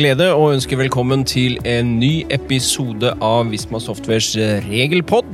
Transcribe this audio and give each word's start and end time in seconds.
glede 0.00 0.30
å 0.32 0.46
ønske 0.54 0.78
velkommen 0.80 1.26
til 1.28 1.58
en 1.68 1.98
ny 2.00 2.22
episode 2.32 3.10
av 3.20 3.50
Visma 3.52 3.76
Softwares 3.82 4.30
regelpod. 4.64 5.28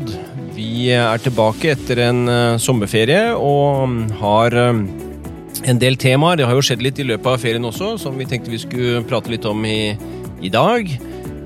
Vi 0.56 0.88
er 0.96 1.22
tilbake 1.22 1.70
etter 1.76 2.00
en 2.08 2.24
eh, 2.26 2.56
sommerferie 2.58 3.36
og 3.36 4.16
har 4.18 4.56
eh, 4.58 4.80
en 5.70 5.82
del 5.82 5.98
temaer. 6.02 6.40
Det 6.40 6.48
har 6.48 6.58
jo 6.58 6.64
skjedd 6.66 6.82
litt 6.82 6.98
i 6.98 7.06
løpet 7.06 7.30
av 7.30 7.44
ferien 7.44 7.68
også, 7.68 7.92
som 8.02 8.18
vi 8.18 8.26
tenkte 8.26 8.50
vi 8.50 8.62
skulle 8.64 9.04
prate 9.06 9.30
litt 9.30 9.46
om 9.46 9.62
i, 9.68 9.94
i 10.42 10.50
dag. 10.50 10.90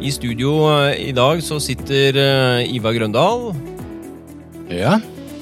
I 0.00 0.12
studio 0.16 0.54
eh, 0.70 1.10
i 1.10 1.12
dag 1.16 1.44
så 1.44 1.60
sitter 1.60 2.16
eh, 2.24 2.72
Ivar 2.72 2.96
Grøndal. 2.96 3.50
Ja, 4.72 4.96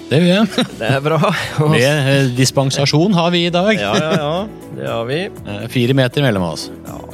det 0.09 0.25
gjør 0.25 0.33
jeg. 0.33 0.67
Det 0.81 0.95
er 0.97 1.05
bra. 1.05 1.21
Med 1.69 1.87
eh, 1.87 2.33
dispensasjon 2.35 3.15
har 3.15 3.31
vi 3.37 3.47
i 3.47 3.55
dag. 3.55 3.71
Ja, 3.79 3.95
ja, 4.03 4.15
ja. 4.19 4.73
Det 4.75 4.91
har 4.97 5.07
vi. 5.13 5.29
Eh, 5.29 5.69
Fire 5.71 5.95
meter 6.01 6.27
mellom 6.27 6.51
oss. 6.51 6.73
Ja. 6.89 7.05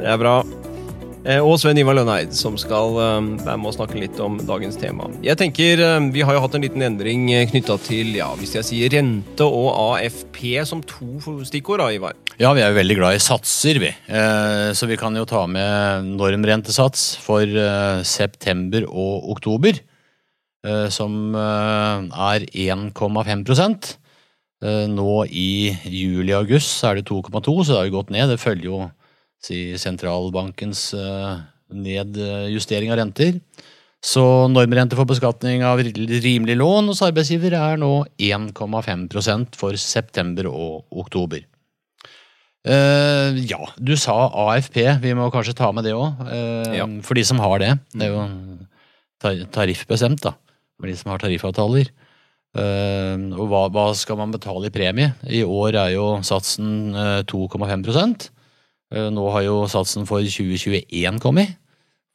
Det 0.00 0.08
er 0.08 0.20
bra. 0.20 0.38
Eh, 1.28 1.42
Og 1.44 1.58
Sven 1.60 1.76
Ivar 1.76 1.92
Lønneid, 1.98 2.32
som 2.32 2.54
skal 2.56 2.96
eh, 2.96 3.26
være 3.44 3.58
med 3.60 3.68
og 3.68 3.74
snakke 3.76 4.00
litt 4.00 4.16
om 4.24 4.38
dagens 4.48 4.78
tema. 4.80 5.10
Jeg 5.20 5.36
tenker, 5.36 5.82
eh, 5.84 6.08
Vi 6.14 6.24
har 6.24 6.36
jo 6.36 6.40
hatt 6.40 6.56
en 6.56 6.64
liten 6.64 6.84
endring 6.86 7.28
knytta 7.52 7.76
til 7.84 8.14
ja, 8.16 8.30
hvis 8.40 8.56
jeg 8.56 8.68
sier 8.70 8.94
rente 8.96 9.44
og 9.44 9.68
AFP 9.98 10.64
som 10.64 10.80
to 10.88 11.20
stikkord, 11.44 11.84
da, 11.84 11.90
Ivar. 11.92 12.16
Ja, 12.40 12.54
vi 12.56 12.64
er 12.64 12.72
jo 12.72 12.80
veldig 12.80 12.96
glad 12.96 13.18
i 13.18 13.20
satser, 13.20 13.76
vi. 13.82 13.92
Så 14.72 14.88
vi 14.88 14.96
kan 14.96 15.12
jo 15.14 15.26
ta 15.28 15.44
med 15.44 16.08
normrentesats 16.16 17.18
for 17.20 17.44
september 18.08 18.86
og 18.88 19.28
oktober, 19.36 19.76
som 20.88 21.36
er 21.36 22.48
1,5 22.48 23.44
Eh, 24.60 24.86
Nå 24.92 25.24
i 25.32 25.72
juli-august 25.88 26.80
så 26.80 26.90
er 26.90 27.00
det 27.00 27.08
2,2, 27.08 27.54
så 27.64 27.72
det 27.72 27.78
har 27.78 27.86
jo 27.88 27.96
gått 27.96 28.10
ned. 28.12 28.28
Det 28.28 28.40
følger 28.42 28.66
jo 28.68 28.80
si, 29.44 29.60
sentralbankens 29.80 30.90
eh, 30.96 31.36
nedjustering 31.70 32.92
av 32.92 33.00
renter. 33.00 33.38
Så 34.00 34.22
normrente 34.48 34.96
for 34.96 35.08
beskatning 35.08 35.64
av 35.66 35.82
rimelig 35.84 36.56
lån 36.56 36.88
hos 36.88 37.02
arbeidsgiver 37.04 37.52
er 37.58 37.80
nå 37.80 37.92
1,5% 38.16 39.58
for 39.60 39.76
september 39.76 40.48
og 40.48 40.86
oktober. 41.02 41.44
Uh, 42.60 43.36
ja, 43.48 43.60
du 43.76 43.92
sa 44.00 44.14
AFP. 44.48 44.80
Vi 45.04 45.12
må 45.16 45.28
kanskje 45.32 45.56
ta 45.56 45.68
med 45.72 45.84
det 45.88 45.94
òg. 45.96 46.24
Ja. 46.76 46.88
For 47.04 47.16
de 47.16 47.24
som 47.28 47.40
har 47.44 47.60
det. 47.60 47.74
Det 47.92 48.08
er 48.08 48.16
jo 48.16 49.48
tariffbestemt, 49.52 50.24
da. 50.24 50.34
For 50.80 50.88
de 50.88 50.96
som 50.96 51.12
har 51.12 51.20
tariffavtaler. 51.20 51.92
Uh, 52.56 53.30
og 53.36 53.46
hva, 53.52 53.62
hva 53.70 53.86
skal 53.94 54.18
man 54.18 54.32
betale 54.32 54.68
i 54.68 54.74
premie? 54.74 55.12
I 55.28 55.44
år 55.44 55.76
er 55.76 55.94
jo 55.94 56.06
satsen 56.26 56.96
eh, 56.96 57.20
2,5 57.30 57.84
Eh, 57.84 58.39
Nå 58.90 59.24
har 59.30 59.44
jo 59.46 59.58
satsen 59.70 60.06
for 60.08 60.24
2021 60.26 61.20
kommet. 61.22 61.52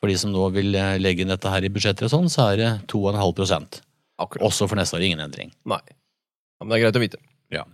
For 0.01 0.11
de 0.11 0.17
som 0.19 0.33
nå 0.33 0.49
vil 0.53 0.75
eh, 0.77 0.97
legge 1.01 1.23
inn 1.23 1.31
dette 1.33 1.51
her 1.51 1.65
i 1.65 1.71
budsjetter 1.73 2.07
og 2.07 2.13
sånn, 2.13 2.27
så 2.31 2.51
er 2.51 2.59
det 2.61 2.71
2,5% 2.91 3.81
Akkurat. 4.21 4.45
Også 4.47 4.67
for 4.71 4.79
neste 4.79 4.95
år 4.95 5.03
ingen 5.03 5.23
endring. 5.23 5.49
Nei. 5.67 5.81
Ja, 5.83 6.63
men 6.63 6.71
det 6.71 6.77
er 6.77 6.83
greit 6.85 6.99
å 6.99 7.01
vite. 7.03 7.17
Ja. 7.51 7.65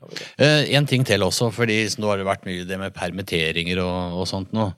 Eh, 0.41 0.71
en 0.73 0.87
ting 0.89 1.03
til 1.05 1.21
også, 1.21 1.51
fordi 1.53 1.83
nå 2.01 2.09
har 2.09 2.17
det 2.17 2.25
vært 2.25 2.47
mye 2.47 2.63
det 2.65 2.79
med 2.81 2.95
permitteringer 2.95 3.81
og, 3.83 4.21
og 4.21 4.29
sånt 4.29 4.55
nå. 4.55 4.71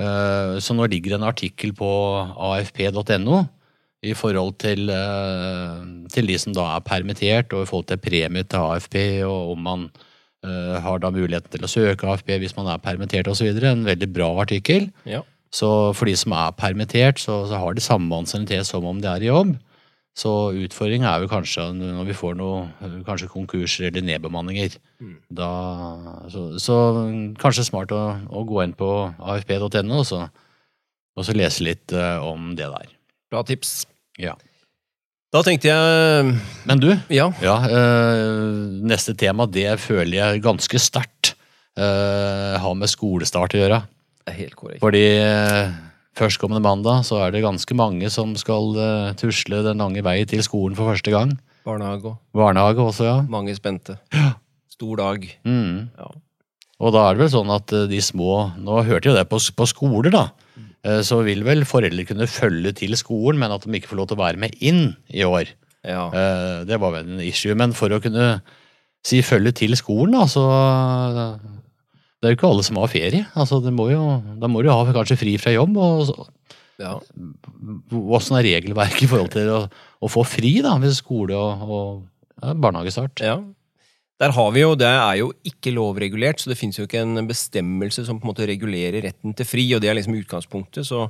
Eh, 0.00 0.54
så 0.64 0.76
nå 0.76 0.86
ligger 0.88 1.12
det 1.12 1.18
en 1.18 1.28
artikkel 1.28 1.74
på 1.76 1.90
afp.no 2.32 3.42
i 4.08 4.14
forhold 4.18 4.56
til, 4.62 4.88
eh, 4.90 5.84
til 6.14 6.32
de 6.32 6.38
som 6.40 6.56
da 6.56 6.70
er 6.76 6.86
permittert, 6.86 7.52
og 7.52 7.66
i 7.66 7.68
forhold 7.68 7.90
til 7.90 8.00
premie 8.02 8.48
til 8.48 8.72
AFP, 8.72 8.96
og 9.28 9.52
om 9.52 9.68
man 9.68 9.84
eh, 9.90 10.08
har 10.44 10.98
da 11.02 11.10
muligheten 11.14 11.50
til 11.54 11.62
å 11.66 11.70
søke 11.70 12.08
AFP 12.10 12.34
hvis 12.42 12.56
man 12.56 12.66
er 12.72 12.80
permittert 12.82 13.28
osv. 13.30 13.46
En 13.62 13.84
veldig 13.86 14.08
bra 14.12 14.30
artikkel. 14.42 14.88
Ja. 15.06 15.22
Så 15.52 15.68
for 15.94 16.08
de 16.08 16.14
som 16.16 16.32
er 16.32 16.54
permittert, 16.56 17.20
så, 17.20 17.42
så 17.50 17.58
har 17.60 17.74
de 17.76 17.84
samme 17.84 18.16
ansiennitet 18.16 18.66
som 18.66 18.84
om 18.88 19.00
de 19.02 19.08
er 19.10 19.22
i 19.26 19.28
jobb. 19.30 19.52
Så 20.16 20.28
utfordringen 20.64 21.06
er 21.08 21.22
jo 21.22 21.28
kanskje 21.30 21.62
når 21.72 22.04
vi 22.10 22.16
får 22.16 22.34
noe, 22.36 22.66
kanskje 23.06 23.30
konkurser 23.32 23.86
eller 23.88 24.04
nedbemanninger. 24.04 24.74
Mm. 25.00 25.14
Da, 25.32 25.48
så, 26.32 26.42
så 26.60 26.76
kanskje 27.40 27.64
smart 27.70 27.94
å, 27.96 28.00
å 28.28 28.42
gå 28.48 28.60
inn 28.64 28.74
på 28.76 28.90
afp.no 29.16 30.02
og, 30.02 30.04
så- 30.08 30.26
og 31.16 31.24
så 31.28 31.32
lese 31.36 31.64
litt 31.64 31.92
eh, 31.96 32.18
om 32.24 32.52
det 32.56 32.68
der. 32.72 32.92
Bra 33.32 33.40
tips. 33.48 33.86
Ja. 34.20 34.34
Da 35.32 35.40
tenkte 35.40 35.70
jeg 35.70 36.32
Men 36.68 36.80
du, 36.80 36.90
Ja. 37.08 37.30
ja, 37.40 37.54
øh, 37.64 38.68
neste 38.84 39.14
tema 39.16 39.46
det 39.48 39.78
føler 39.80 40.18
jeg 40.18 40.42
ganske 40.44 40.76
sterkt 40.78 41.32
øh, 41.78 42.60
har 42.60 42.74
med 42.76 42.90
skolestart 42.92 43.56
å 43.56 43.62
gjøre. 43.62 43.78
Det 44.20 44.34
er 44.34 44.36
helt 44.36 44.56
korrekt. 44.60 44.82
Fordi 44.84 45.00
øh, 45.24 45.72
førstkommende 46.20 46.60
mandag 46.60 47.06
så 47.08 47.22
er 47.24 47.32
det 47.32 47.40
ganske 47.46 47.72
mange 47.74 48.10
som 48.12 48.36
skal 48.36 48.76
eh, 48.76 49.14
tusle 49.16 49.62
den 49.64 49.80
lange 49.80 50.04
vei 50.04 50.18
til 50.28 50.44
skolen 50.44 50.76
for 50.76 50.92
første 50.92 51.14
gang. 51.14 51.32
Barnehage 51.64 52.12
òg. 52.12 52.20
Barnehage 52.36 52.84
også, 52.84 53.08
ja. 53.08 53.16
mange 53.24 53.56
spente. 53.56 53.96
Stor 54.68 55.00
dag. 55.00 55.24
Mm. 55.48 55.88
Ja. 55.96 56.12
Og 56.82 56.90
da 56.94 57.04
er 57.08 57.14
det 57.14 57.22
vel 57.24 57.30
sånn 57.32 57.52
at 57.54 57.72
eh, 57.76 57.84
de 57.90 58.00
små 58.02 58.32
Nå 58.58 58.80
hørte 58.88 59.10
jo 59.12 59.14
det 59.16 59.28
på, 59.30 59.38
på 59.56 59.66
skoler, 59.70 60.10
da. 60.14 60.24
Eh, 60.82 61.00
Så 61.06 61.20
vil 61.26 61.44
vel 61.46 61.62
foreldre 61.68 62.04
kunne 62.08 62.26
følge 62.30 62.72
til 62.82 62.96
skolen, 62.98 63.38
men 63.42 63.54
at 63.54 63.62
de 63.66 63.78
ikke 63.78 63.92
får 63.92 64.00
lov 64.02 64.08
til 64.10 64.18
å 64.18 64.24
være 64.24 64.40
med 64.42 64.56
inn 64.60 64.96
i 65.14 65.22
år. 65.26 65.52
Ja. 65.86 66.08
Eh, 66.10 66.64
Det 66.66 66.78
var 66.82 66.92
vel 66.96 67.06
en 67.14 67.22
issue. 67.22 67.54
Men 67.58 67.72
for 67.78 67.94
å 67.94 68.00
kunne 68.02 68.40
si 69.06 69.22
følge 69.26 69.54
til 69.62 69.74
skolen, 69.78 70.14
da, 70.18 70.26
så 70.30 70.42
Det 72.22 72.28
er 72.28 72.34
jo 72.34 72.38
ikke 72.38 72.50
alle 72.52 72.62
som 72.66 72.76
har 72.78 72.90
ferie. 72.90 73.24
Altså, 73.34 73.58
det 73.62 73.72
må 73.74 73.88
jo, 73.90 74.02
da 74.38 74.46
må 74.50 74.62
du 74.62 74.68
ha 74.70 74.82
kanskje 74.94 75.18
fri 75.18 75.36
fra 75.42 75.50
jobb. 75.56 75.76
og 75.76 76.06
så- 76.06 76.28
ja. 76.78 76.98
Åssen 77.92 78.36
er 78.38 78.46
regelverket 78.46 79.02
i 79.02 79.10
forhold 79.10 79.30
til 79.34 79.48
å, 79.50 79.58
å 80.02 80.08
få 80.10 80.22
fri 80.26 80.60
da, 80.62 80.76
ved 80.78 80.94
skole 80.94 81.34
og, 81.34 81.62
og 81.62 82.02
ja, 82.42 82.54
barnehagestart? 82.54 83.20
Ja. 83.22 83.36
Der 84.22 84.30
har 84.36 84.52
vi 84.54 84.62
jo, 84.62 84.74
Det 84.78 84.86
er 84.86 85.16
jo 85.18 85.32
ikke 85.42 85.72
lovregulert, 85.74 86.38
så 86.38 86.52
det 86.52 86.58
fins 86.60 86.78
jo 86.78 86.86
ikke 86.86 87.02
en 87.02 87.26
bestemmelse 87.26 88.04
som 88.06 88.20
på 88.20 88.28
en 88.28 88.30
måte 88.30 88.46
regulerer 88.46 89.02
retten 89.02 89.34
til 89.34 89.48
fri. 89.48 89.64
og 89.74 89.82
Det 89.82 89.90
er 89.90 89.98
liksom 89.98 90.14
utgangspunktet. 90.14 90.86
Så, 90.86 91.08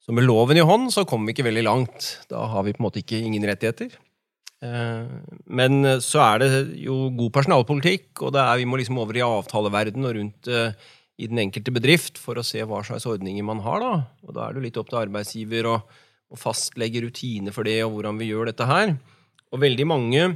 så 0.00 0.16
med 0.16 0.24
loven 0.24 0.56
i 0.56 0.64
hånd 0.64 0.88
så 0.94 1.04
kommer 1.04 1.28
vi 1.28 1.36
ikke 1.36 1.48
veldig 1.50 1.64
langt. 1.66 2.08
Da 2.30 2.46
har 2.48 2.64
vi 2.64 2.72
på 2.72 2.80
en 2.80 2.86
måte 2.86 3.02
ikke 3.02 3.20
ingen 3.20 3.44
rettigheter. 3.44 3.92
Eh, 4.64 5.04
Men 5.44 6.00
så 6.00 6.22
er 6.24 6.40
det 6.40 6.50
jo 6.80 7.10
god 7.12 7.34
personalpolitikk, 7.36 8.24
og 8.24 8.40
er, 8.40 8.56
vi 8.62 8.64
må 8.64 8.80
liksom 8.80 9.02
over 9.02 9.20
i 9.20 9.26
avtaleverden 9.26 10.08
og 10.08 10.16
rundt 10.16 10.48
eh, 10.48 10.72
i 11.20 11.28
den 11.28 11.42
enkelte 11.44 11.74
bedrift 11.74 12.16
for 12.18 12.40
å 12.40 12.46
se 12.46 12.64
hva 12.64 12.80
slags 12.86 13.04
ordninger 13.06 13.44
man 13.44 13.60
har. 13.66 13.84
da. 13.84 13.92
Og 14.24 14.34
Da 14.38 14.48
er 14.48 14.56
det 14.56 14.64
litt 14.70 14.80
opp 14.80 14.88
til 14.88 15.02
arbeidsgiver 15.04 15.68
å, 15.68 15.76
å 16.32 16.40
fastlegge 16.40 17.04
rutiner 17.04 17.52
for 17.52 17.68
det, 17.68 17.82
og 17.84 17.98
hvordan 17.98 18.18
vi 18.24 18.32
gjør 18.32 18.48
dette 18.50 18.72
her. 18.72 18.96
Og 19.52 19.60
veldig 19.62 19.86
mange 19.92 20.26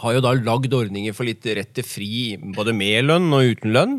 har 0.00 0.14
jo 0.16 0.20
da 0.24 0.32
lagd 0.38 0.72
ordninger 0.72 1.12
for 1.16 1.28
litt 1.28 1.44
rett 1.44 1.72
til 1.76 1.84
fri, 1.84 2.12
både 2.56 2.72
med 2.76 3.04
lønn 3.10 3.28
og 3.36 3.44
uten 3.52 3.72
lønn, 3.74 3.98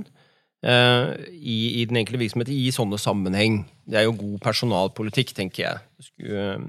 eh, 0.65 1.11
i, 1.37 1.57
i 1.81 1.85
den 1.89 1.99
enkelte 2.01 2.21
virksomhet 2.23 2.49
i 2.53 2.71
sånne 2.73 2.97
sammenheng. 3.01 3.59
Det 3.85 3.99
er 3.99 4.07
jo 4.07 4.15
god 4.17 4.39
personalpolitikk, 4.45 5.33
tenker 5.37 5.65
jeg. 5.67 5.83
Det 5.99 6.07
skulle 6.07 6.47
eh, 6.55 6.63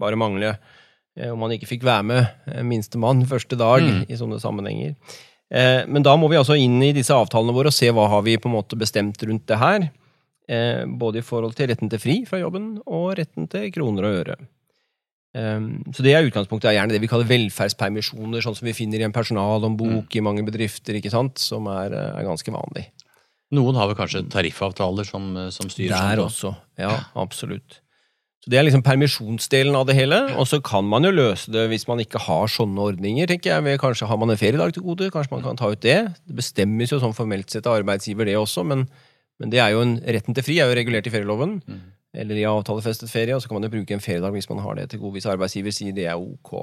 bare 0.00 0.18
mangle 0.20 0.50
eh, 1.16 1.30
om 1.32 1.38
man 1.40 1.54
ikke 1.56 1.70
fikk 1.70 1.86
være 1.88 2.04
med 2.10 2.26
eh, 2.52 2.62
minstemann 2.66 3.24
første 3.30 3.56
dag 3.60 3.80
Mm. 3.86 4.02
i 4.10 4.18
sånne 4.18 4.40
sammenhenger. 4.42 4.96
Eh, 5.48 5.84
men 5.86 6.02
da 6.02 6.16
må 6.18 6.28
vi 6.28 6.36
altså 6.40 6.56
inn 6.58 6.80
i 6.82 6.92
disse 6.96 7.14
avtalene 7.14 7.54
våre 7.54 7.70
og 7.70 7.76
se 7.76 7.88
hva 7.94 8.08
har 8.10 8.24
vi 8.26 8.36
på 8.36 8.50
en 8.50 8.56
måte 8.58 8.76
bestemt 8.76 9.22
rundt 9.22 9.46
det 9.46 9.60
her. 9.62 9.88
Eh, 10.50 10.84
både 10.86 11.22
i 11.22 11.26
forhold 11.26 11.54
til 11.58 11.70
retten 11.70 11.88
til 11.90 11.98
fri 12.02 12.16
fra 12.26 12.38
jobben 12.42 12.76
og 12.86 13.16
retten 13.18 13.48
til 13.50 13.70
kroner 13.74 14.04
og 14.10 14.18
øre. 14.20 14.36
Um, 15.36 15.82
så 15.92 16.04
det 16.06 16.14
er 16.16 16.24
utgangspunktet 16.24 16.70
er 16.70 16.78
gjerne 16.78 16.94
det 16.94 17.02
vi 17.02 17.10
kaller 17.10 17.28
velferdspermisjoner, 17.28 18.40
sånn 18.44 18.56
som 18.56 18.68
vi 18.68 18.76
finner 18.76 19.02
i 19.02 19.04
en 19.04 19.12
personalhåndbok 19.12 20.14
i 20.16 20.22
mange 20.24 20.44
bedrifter, 20.46 20.96
ikke 20.96 21.12
sant, 21.12 21.42
som 21.42 21.66
er, 21.68 21.92
eh, 21.92 22.20
er 22.22 22.24
ganske 22.24 22.54
vanlig. 22.54 22.86
Noen 23.56 23.76
har 23.76 23.90
vel 23.90 23.98
kanskje 23.98 24.24
tariffavtaler 24.32 25.06
som, 25.06 25.34
som 25.54 25.68
styrer 25.70 25.92
Der 25.92 26.22
sånn, 26.22 26.30
også. 26.30 26.54
Ja, 26.80 26.94
absolutt. 27.20 27.82
Så 28.46 28.50
Det 28.50 28.58
er 28.58 28.64
liksom 28.66 28.84
permisjonsdelen 28.86 29.74
av 29.74 29.88
det 29.88 29.96
hele. 29.98 30.20
Og 30.38 30.46
så 30.46 30.60
kan 30.62 30.86
man 30.86 31.02
jo 31.02 31.10
løse 31.10 31.50
det 31.50 31.66
hvis 31.72 31.88
man 31.90 31.98
ikke 31.98 32.22
har 32.22 32.46
sånne 32.46 32.78
ordninger. 32.78 33.26
tenker 33.26 33.58
jeg. 33.58 33.80
Kanskje 33.82 34.06
har 34.06 34.16
man 34.22 34.30
en 34.30 34.38
feriedag 34.38 34.72
til 34.72 34.86
gode, 34.86 35.10
kanskje 35.10 35.34
man 35.34 35.42
kan 35.42 35.58
ta 35.58 35.70
ut 35.70 35.82
det. 35.82 35.98
Det 36.26 36.36
bestemmes 36.38 36.94
jo 36.94 37.00
sånn 37.02 37.14
formelt 37.14 37.50
sett 37.50 37.66
av 37.66 37.80
arbeidsgiver, 37.80 38.24
det 38.24 38.38
også, 38.38 38.64
men, 38.64 38.86
men 39.38 39.50
det 39.50 39.58
er 39.58 39.74
jo 39.74 39.82
en, 39.82 39.98
retten 40.00 40.34
til 40.34 40.46
fri 40.46 40.60
er 40.62 40.70
jo 40.70 40.78
regulert 40.78 41.06
i 41.06 41.10
ferieloven. 41.10 41.58
Mm. 41.66 41.82
Eller 42.16 42.40
i 42.40 42.46
avtalefestet 42.48 43.10
ferie, 43.12 43.36
og 43.36 43.42
så 43.44 43.48
kan 43.50 43.58
man 43.60 43.68
jo 43.68 43.74
bruke 43.76 43.92
en 43.96 44.00
feriedag 44.02 44.32
hvis 44.32 44.48
man 44.48 44.62
har 44.64 44.78
det 44.78 44.88
til 44.90 45.02
gode 45.02 45.18
hvis 45.18 45.28
arbeidsgiver 45.28 45.74
sier 45.76 45.92
det 45.96 46.06
er 46.08 46.16
ok. 46.16 46.54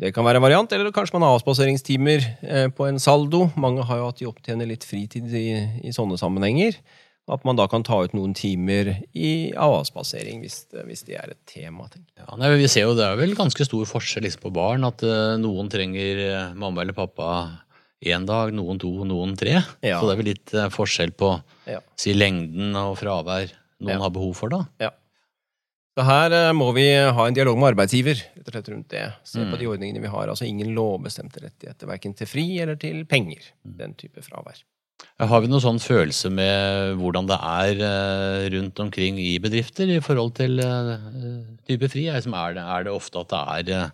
Det 0.00 0.14
kan 0.16 0.24
være 0.24 0.40
en 0.40 0.46
variant, 0.46 0.72
eller 0.72 0.94
kanskje 0.96 1.18
man 1.18 1.26
har 1.28 1.34
avspaseringstimer 1.36 2.24
eh, 2.40 2.68
på 2.72 2.86
en 2.88 2.96
saldo. 3.02 3.50
Mange 3.60 3.84
har 3.84 3.98
jo 4.00 4.06
at 4.08 4.16
de 4.22 4.28
opptjener 4.30 4.64
litt 4.70 4.86
fritid 4.88 5.28
i, 5.36 5.46
i 5.84 5.92
sånne 5.92 6.16
sammenhenger. 6.16 6.78
At 7.30 7.44
man 7.46 7.54
da 7.60 7.66
kan 7.70 7.84
ta 7.86 7.98
ut 8.02 8.14
noen 8.16 8.32
timer 8.34 8.88
i 9.14 9.52
avspasering, 9.52 10.40
hvis, 10.42 10.62
det- 10.72 10.86
hvis 10.88 11.04
det 11.06 11.18
er 11.20 11.34
et 11.34 11.42
tema. 11.46 11.84
Ja, 12.18 12.32
nei, 12.40 12.48
vi 12.56 12.66
ser 12.72 12.88
jo 12.88 12.94
Det 12.96 13.04
er 13.06 13.20
vel 13.20 13.36
ganske 13.38 13.62
stor 13.68 13.84
forskjell 13.86 14.24
liksom, 14.24 14.40
på 14.48 14.54
barn. 14.56 14.88
At 14.88 15.04
uh, 15.04 15.36
noen 15.38 15.68
trenger 15.70 16.24
eh, 16.24 16.54
mamma 16.58 16.80
eller 16.82 16.96
pappa 16.96 17.28
én 18.00 18.24
dag, 18.26 18.50
noen 18.56 18.80
to, 18.80 18.88
noen 19.04 19.36
tre. 19.36 19.58
Ja. 19.84 20.00
Så 20.00 20.08
det 20.08 20.16
er 20.16 20.22
vel 20.22 20.30
litt 20.32 20.54
uh, 20.56 20.70
forskjell 20.72 21.12
på 21.12 21.34
Ja. 21.68 21.78
si 22.00 22.16
lengden 22.16 22.72
og 22.80 22.96
fravær 22.98 23.52
noen 23.80 23.96
Ja. 23.96 23.98
har 24.04 24.10
behov 24.10 24.34
for, 24.36 24.48
da. 24.52 24.64
Ja. 24.80 24.90
Så 25.98 26.04
her 26.06 26.32
eh, 26.32 26.52
må 26.54 26.72
vi 26.72 26.84
ha 26.94 27.26
en 27.26 27.34
dialog 27.34 27.58
med 27.58 27.72
arbeidsgiver 27.74 28.14
rett 28.36 28.46
og 28.46 28.52
slett 28.54 28.68
rundt 28.72 28.88
det. 28.88 29.12
Se 29.24 29.40
Mm. 29.40 29.50
på 29.52 29.58
de 29.58 29.66
ordningene 29.66 30.00
vi 30.00 30.06
har. 30.12 30.28
Altså 30.28 30.46
ingen 30.46 30.74
lovbestemte 30.74 31.42
rettigheter, 31.42 31.86
verken 31.90 32.14
til 32.16 32.26
fri 32.30 32.60
eller 32.60 32.76
til 32.76 33.04
penger. 33.04 33.40
Mm. 33.66 33.76
Den 33.76 33.94
type 33.94 34.22
fravær. 34.22 34.62
Har 35.18 35.40
vi 35.40 35.48
noen 35.48 35.60
sånn 35.64 35.80
følelse 35.80 36.30
med 36.30 36.96
hvordan 37.00 37.26
det 37.26 37.38
er 37.40 37.80
eh, 37.88 38.48
rundt 38.54 38.78
omkring 38.80 39.18
i 39.18 39.38
bedrifter 39.40 39.88
i 39.88 39.98
forhold 40.00 40.34
til 40.36 40.60
eh, 40.60 41.44
type 41.66 41.88
fri? 41.90 42.06
Er 42.08 42.20
det, 42.20 42.62
er 42.62 42.84
det, 42.84 42.92
ofte 42.92 43.20
at 43.24 43.28
det 43.28 43.70
er 43.72 43.84
eh, 43.84 43.90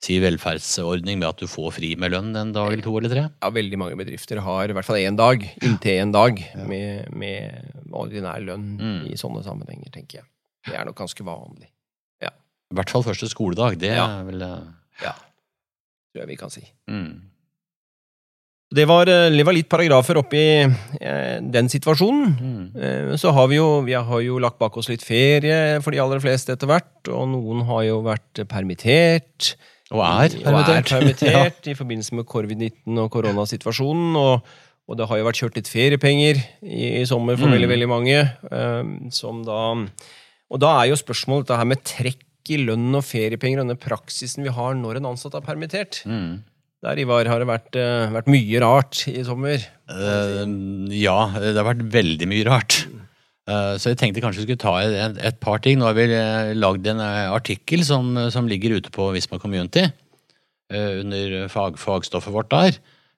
si 0.00 0.16
velferdsordning 0.22 1.18
med 1.20 1.28
at 1.28 1.42
du 1.42 1.46
får 1.50 1.74
fri 1.76 1.90
med 2.00 2.12
lønn 2.14 2.30
en 2.40 2.52
dag 2.56 2.70
eller 2.72 2.82
to 2.86 2.94
eller 2.98 3.12
tre? 3.12 3.24
Ja, 3.42 3.50
veldig 3.52 3.78
mange 3.82 3.98
bedrifter 4.00 4.40
har 4.40 4.70
i 4.70 4.76
hvert 4.76 4.86
fall 4.88 4.96
én 5.02 5.16
dag, 5.18 5.42
inntil 5.62 5.98
én 6.00 6.12
dag, 6.14 6.40
med, 6.66 7.10
med 7.12 7.90
ordinær 7.92 8.40
lønn 8.40 8.78
Mm. 8.80 9.02
i 9.12 9.16
sånne 9.20 9.42
sammenhenger, 9.44 9.90
tenker 9.92 10.22
jeg. 10.22 10.26
Det 10.66 10.74
er 10.76 10.84
nok 10.88 10.96
ganske 11.02 11.24
vanlig. 11.24 11.68
I 12.70 12.76
hvert 12.78 12.90
fall 12.92 13.02
første 13.02 13.26
skoledag. 13.26 13.78
Det 13.82 13.88
Ja. 13.96 14.04
er 14.20 14.24
vel 14.28 14.42
eh, 14.46 14.60
Ja, 15.02 15.12
tror 16.14 16.20
jeg 16.22 16.28
vi 16.28 16.36
kan 16.36 16.50
si. 16.54 16.62
mm. 16.88 17.20
Det 18.72 18.84
var, 18.86 19.08
eh, 19.10 19.28
det 19.34 19.42
var 19.44 19.52
litt 19.56 19.68
paragrafer 19.68 20.14
oppi 20.20 20.62
eh, 20.62 21.40
den 21.42 21.66
situasjonen. 21.68 22.36
Mm. 22.38 22.76
Eh, 22.78 23.16
Så 23.18 23.32
har 23.34 23.48
vi 23.50 23.56
jo, 23.56 23.80
vi 23.82 23.92
har 23.98 24.20
jo 24.22 24.38
lagt 24.38 24.60
bak 24.60 24.76
oss 24.78 24.88
litt 24.88 25.02
ferie 25.02 25.80
for 25.82 25.90
de 25.90 25.98
aller 25.98 26.20
fleste 26.22 26.52
etter 26.54 26.68
hvert, 26.70 27.08
og 27.10 27.26
noen 27.32 27.64
har 27.66 27.82
jo 27.88 28.00
vært 28.06 28.44
permittert. 28.46 29.56
Og 29.90 30.00
er 30.06 30.34
Og 30.46 30.58
er 30.70 30.82
permittert. 30.86 31.22
ja. 31.66 31.70
i 31.72 31.76
forbindelse 31.78 32.14
med 32.14 32.26
covid-19 32.30 32.98
og 33.02 33.10
koronasituasjonen. 33.10 34.16
Og, 34.20 34.50
og 34.90 34.98
det 34.98 35.06
har 35.10 35.18
jo 35.20 35.26
vært 35.26 35.40
kjørt 35.42 35.58
litt 35.58 35.70
feriepenger 35.70 36.38
i, 36.62 37.00
i 37.00 37.04
sommer 37.10 37.36
for 37.38 37.46
Mm. 37.50 37.56
veldig, 37.58 37.70
veldig 37.74 37.88
mange. 37.90 38.20
Um, 38.50 38.92
som 39.14 39.42
da, 39.46 39.58
og 40.50 40.62
da 40.62 40.70
er 40.82 40.90
jo 40.92 40.98
spørsmålet 41.00 41.46
dette 41.48 41.58
her 41.58 41.70
med 41.72 41.82
trekk 41.86 42.26
i 42.50 42.56
lønn 42.62 42.94
og 42.98 43.04
feriepenger, 43.06 43.60
denne 43.62 43.76
praksisen 43.78 44.42
vi 44.46 44.50
har 44.54 44.74
når 44.78 44.98
en 44.98 45.10
ansatt 45.12 45.34
er 45.38 45.44
permittert. 45.46 46.00
Mm. 46.06 46.40
Der, 46.82 46.96
Ivar, 47.02 47.28
har 47.28 47.42
det 47.42 47.46
vært, 47.50 47.76
eh, 47.76 48.08
vært 48.14 48.30
mye 48.32 48.60
rart 48.62 49.02
i 49.10 49.20
sommer. 49.26 49.60
Uh, 49.90 50.46
ja, 50.96 51.18
det 51.36 51.52
har 51.58 51.66
vært 51.66 51.82
veldig 51.92 52.26
mye 52.30 52.46
rart. 52.48 52.86
Eh, 53.50 53.74
så 53.80 53.92
jeg 53.92 53.98
tenkte 54.00 54.22
kanskje 54.22 54.44
vi 54.44 54.48
skulle 54.48 54.62
ta 54.62 54.76
et, 54.84 55.18
et 55.26 55.38
par 55.42 55.62
ting. 55.64 55.80
Nå 55.80 55.88
har 55.88 55.96
vi 55.98 56.06
eh, 56.14 56.52
lagd 56.58 56.86
en 56.90 57.02
eh, 57.02 57.32
artikkel 57.32 57.82
som, 57.86 58.12
som 58.32 58.48
ligger 58.50 58.76
ute 58.78 58.92
på 58.94 59.10
Visma 59.16 59.40
Community, 59.42 59.88
under 60.70 61.48
fag, 61.50 61.80
fagstoffet 61.82 62.30
vårt 62.30 62.52
der, 62.52 62.76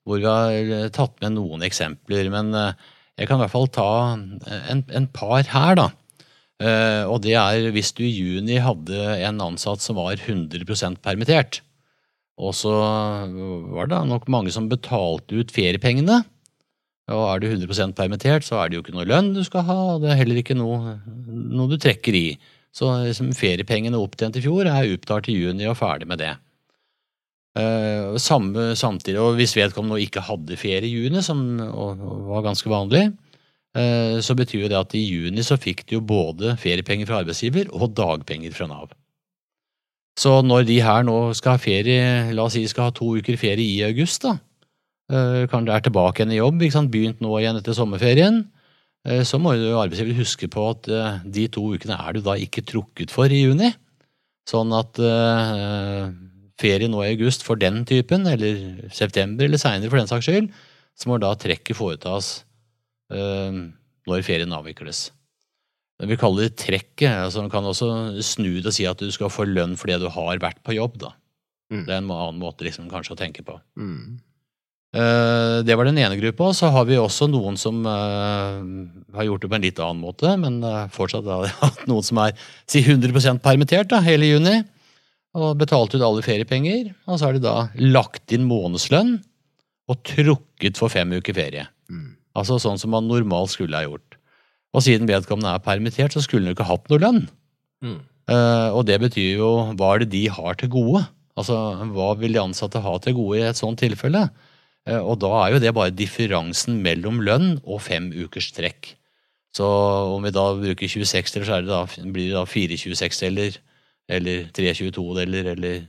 hvor 0.09 0.23
vi 0.23 0.25
har 0.25 0.87
tatt 0.97 1.19
med 1.21 1.35
noen 1.35 1.61
eksempler. 1.67 2.31
Men 2.33 2.49
jeg 2.57 3.29
kan 3.29 3.37
i 3.37 3.43
hvert 3.43 3.53
fall 3.53 3.69
ta 3.69 3.89
en, 4.73 4.81
en 4.89 5.09
par 5.13 5.45
her, 5.53 5.77
da. 5.77 5.91
Og 7.13 7.19
det 7.27 7.35
er 7.37 7.69
hvis 7.75 7.93
du 7.93 8.01
i 8.07 8.15
juni 8.15 8.57
hadde 8.57 9.19
en 9.29 9.45
ansatt 9.45 9.85
som 9.85 10.01
var 10.01 10.17
100% 10.17 10.97
permittert, 11.05 11.61
og 12.41 12.57
så 12.57 12.73
var 12.73 13.93
det 13.93 14.01
nok 14.09 14.33
mange 14.33 14.57
som 14.57 14.73
betalte 14.73 15.43
ut 15.43 15.53
feriepengene. 15.53 16.23
Og 17.11 17.23
er 17.27 17.43
du 17.43 17.49
100% 17.51 17.97
permittert, 17.99 18.47
så 18.47 18.61
er 18.61 18.71
det 18.71 18.79
jo 18.79 18.85
ikke 18.85 18.95
noe 18.95 19.09
lønn 19.09 19.33
du 19.35 19.43
skal 19.47 19.67
ha, 19.67 19.79
og 19.95 20.05
det 20.05 20.13
er 20.13 20.21
heller 20.21 20.39
ikke 20.39 20.55
noe, 20.55 20.99
noe 21.27 21.71
du 21.73 21.75
trekker 21.81 22.15
i. 22.15 22.27
Så 22.73 22.89
liksom, 23.03 23.33
feriepengene 23.37 23.99
opptjent 23.99 24.39
i 24.39 24.45
fjor 24.45 24.71
er 24.71 24.95
utbetalt 24.95 25.29
i 25.29 25.37
juni 25.37 25.67
og 25.69 25.77
ferdig 25.81 26.09
med 26.09 26.23
det. 26.23 26.33
Uh, 27.53 28.17
samme, 28.17 28.71
samtidig, 28.81 29.19
og 29.21 29.35
Hvis 29.37 29.53
vedkommende 29.59 30.01
ikke 30.01 30.23
hadde 30.25 30.57
ferie 30.57 30.89
i 30.89 30.95
juni, 30.95 31.21
som 31.21 31.61
og, 31.61 32.01
og 32.01 32.23
var 32.31 32.47
ganske 32.47 32.71
vanlig, 32.71 33.03
uh, 33.77 34.23
så 34.25 34.39
betyr 34.39 34.63
jo 34.63 34.71
det 34.73 34.79
at 34.79 34.97
i 34.97 35.03
juni 35.05 35.45
så 35.45 35.59
fikk 35.61 35.85
de 35.85 35.99
jo 35.99 36.07
både 36.07 36.57
feriepenger 36.63 37.11
fra 37.11 37.21
arbeidsgiver 37.21 37.69
og 37.77 37.93
dagpenger 37.99 38.57
fra 38.57 38.71
Nav. 38.71 38.95
Så 40.17 40.39
når 40.45 40.65
de 40.69 40.79
her 40.85 41.05
nå 41.05 41.19
skal 41.37 41.57
ha 41.57 41.61
ferie, 41.61 42.09
la 42.33 42.47
oss 42.47 42.57
si 42.57 42.65
skal 42.69 42.89
ha 42.89 42.97
to 42.97 43.11
uker 43.19 43.37
ferie 43.41 43.65
i 43.65 43.85
august, 43.85 44.25
da, 44.25 44.39
kan 45.11 45.67
det 45.67 45.75
er 45.75 45.85
tilbake 45.85 46.23
igjen 46.23 46.35
i 46.35 46.41
jobb, 46.41 46.63
begynt 46.93 47.23
nå 47.25 47.33
igjen 47.39 47.59
etter 47.59 47.77
sommerferien, 47.77 48.43
eh, 49.09 49.23
så 49.27 49.41
må 49.43 49.55
jo 49.59 49.81
arbeidsgiver 49.81 50.21
huske 50.21 50.49
på 50.53 50.69
at 50.71 50.89
eh, 50.89 51.23
de 51.25 51.47
to 51.53 51.65
ukene 51.75 51.99
er 51.99 52.17
du 52.17 52.23
da 52.25 52.37
ikke 52.39 52.65
trukket 52.69 53.15
for 53.15 53.33
i 53.33 53.43
juni. 53.43 53.73
Sånn 54.49 54.73
at 54.75 54.99
eh, 54.99 56.13
ferie 56.63 56.91
nå 56.91 57.03
i 57.03 57.13
august 57.13 57.45
for 57.47 57.59
den 57.61 57.83
typen, 57.89 58.27
eller 58.31 58.89
september 58.95 59.47
eller 59.47 59.61
seinere 59.61 59.91
for 59.91 60.01
den 60.01 60.11
saks 60.11 60.29
skyld, 60.29 60.53
så 60.99 61.11
må 61.11 61.19
da 61.23 61.33
trekket 61.39 61.79
foretas 61.79 62.45
eh, 63.13 63.63
når 64.09 64.25
ferien 64.27 64.55
avvikles. 64.55 65.11
Vi 66.03 66.19
kaller 66.19 66.49
det 66.49 66.59
trekket. 66.59 67.11
altså 67.11 67.45
Man 67.45 67.53
kan 67.53 67.67
også 67.69 67.89
snu 68.25 68.57
det 68.59 68.67
og 68.67 68.75
si 68.75 68.87
at 68.89 68.99
du 68.99 69.11
skal 69.15 69.31
få 69.31 69.47
lønn 69.47 69.77
fordi 69.79 70.01
du 70.03 70.09
har 70.11 70.41
vært 70.43 70.63
på 70.67 70.75
jobb. 70.75 70.99
da. 70.99 71.13
Mm. 71.71 71.85
Det 71.87 71.95
er 71.95 72.01
en 72.01 72.11
annen 72.11 72.41
måte 72.43 72.67
liksom 72.67 72.91
kanskje 72.91 73.15
å 73.15 73.21
tenke 73.21 73.45
på. 73.47 73.59
Mm. 73.79 74.19
Eh, 74.93 75.63
Det 75.65 75.77
var 75.77 75.89
den 75.89 75.99
ene 75.99 76.19
gruppa. 76.21 76.53
Så 76.53 76.69
har 76.73 76.85
vi 76.85 77.01
også 77.01 77.29
noen 77.31 77.57
som 77.57 77.81
eh, 77.87 79.17
har 79.17 79.29
gjort 79.29 79.43
det 79.43 79.51
på 79.51 79.57
en 79.57 79.65
litt 79.65 79.81
annen 79.81 80.03
måte, 80.05 80.37
men 80.37 80.63
eh, 80.63 80.89
fortsatt 80.93 81.29
har 81.33 81.47
vi 81.47 81.53
hatt 81.63 81.85
noen 81.89 82.07
som 82.07 82.21
er 82.25 82.37
si 82.67 82.85
100 82.85 83.41
permittert 83.45 83.93
da, 83.93 84.03
hele 84.05 84.29
juni. 84.29 84.63
Og 85.33 85.57
betalt 85.57 85.95
ut 85.97 86.03
alle 86.05 86.25
feriepenger. 86.25 86.93
Og 87.09 87.17
så 87.17 87.29
har 87.29 87.37
de 87.37 87.45
da 87.45 87.69
lagt 87.81 88.35
inn 88.37 88.45
månedslønn 88.45 89.17
og 89.91 90.03
trukket 90.07 90.77
for 90.79 90.93
fem 90.93 91.11
uker 91.17 91.35
ferie. 91.37 91.65
Mm. 91.89 92.19
Altså 92.39 92.59
sånn 92.61 92.79
som 92.81 92.93
man 92.93 93.09
normalt 93.09 93.55
skulle 93.55 93.77
ha 93.77 93.87
gjort. 93.87 94.19
Og 94.73 94.85
siden 94.85 95.09
vedkommende 95.09 95.53
er 95.53 95.65
permittert, 95.65 96.15
så 96.15 96.23
skulle 96.25 96.45
han 96.45 96.53
jo 96.53 96.57
ikke 96.57 96.69
hatt 96.69 96.87
noe 96.93 97.01
lønn. 97.01 97.25
Mm. 97.85 97.99
Uh, 98.31 98.69
og 98.77 98.87
det 98.89 99.01
betyr 99.03 99.41
jo 99.41 99.51
hva 99.77 99.95
er 99.95 100.05
det 100.05 100.13
de 100.15 100.23
har 100.33 100.57
til 100.61 100.71
gode? 100.73 101.03
Altså 101.37 101.57
hva 101.93 102.13
vil 102.21 102.37
de 102.37 102.41
ansatte 102.41 102.81
ha 102.85 102.93
til 103.03 103.17
gode 103.17 103.41
i 103.41 103.47
et 103.49 103.59
sånt 103.59 103.81
tilfelle? 103.83 104.27
Eh, 104.89 104.99
og 104.99 105.21
da 105.23 105.31
er 105.45 105.55
jo 105.55 105.63
det 105.63 105.75
bare 105.77 105.95
differansen 105.95 106.81
mellom 106.85 107.23
lønn 107.25 107.57
og 107.63 107.83
fem 107.85 108.11
ukers 108.13 108.51
trekk. 108.57 108.95
Så 109.53 109.67
om 110.15 110.25
vi 110.25 110.33
da 110.33 110.47
bruker 110.57 110.89
26 110.89 111.35
deler, 111.35 111.47
så 111.47 111.61
det 111.61 111.73
da, 111.73 112.11
blir 112.15 112.31
det 112.31 112.39
da 112.39 112.47
4,26 112.49 113.25
deler, 113.27 113.59
eller 114.13 114.47
3,22 114.57 115.05
deler, 115.21 115.51
eller 115.53 115.83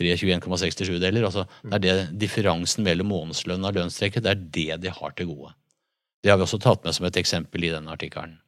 3,21,67 0.00 1.00
deler. 1.02 1.26
Altså, 1.26 1.46
det 1.66 1.80
er 1.80 1.82
det 1.84 2.20
differansen 2.22 2.86
mellom 2.86 3.10
månedslønn 3.10 3.66
og 3.66 3.76
lønnstrekket, 3.76 4.24
det 4.24 4.30
er 4.30 4.44
det 4.54 4.84
de 4.86 4.94
har 4.94 5.16
til 5.18 5.32
gode. 5.32 5.52
Det 6.22 6.30
har 6.30 6.38
vi 6.38 6.46
også 6.46 6.60
tatt 6.62 6.86
med 6.86 6.94
som 6.96 7.08
et 7.08 7.18
eksempel 7.18 7.66
i 7.66 7.72
denne 7.72 7.92
artikkelen. 7.92 8.38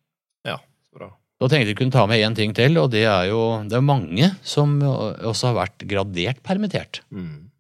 Ja, 0.46 0.58
bra. 0.94 1.10
Da 1.42 1.48
tenkte 1.50 1.72
jeg 1.72 1.78
kunne 1.80 1.94
ta 1.94 2.04
med 2.06 2.22
én 2.22 2.36
ting 2.38 2.52
til, 2.54 2.76
og 2.78 2.92
det 2.92 3.02
er 3.10 3.32
jo 3.32 3.40
det 3.66 3.74
er 3.74 3.84
mange 3.84 4.28
som 4.46 4.76
også 4.84 5.50
har 5.50 5.56
vært 5.64 5.86
gradert 5.90 6.42
permittert. 6.46 7.00
Mm. 7.10 7.50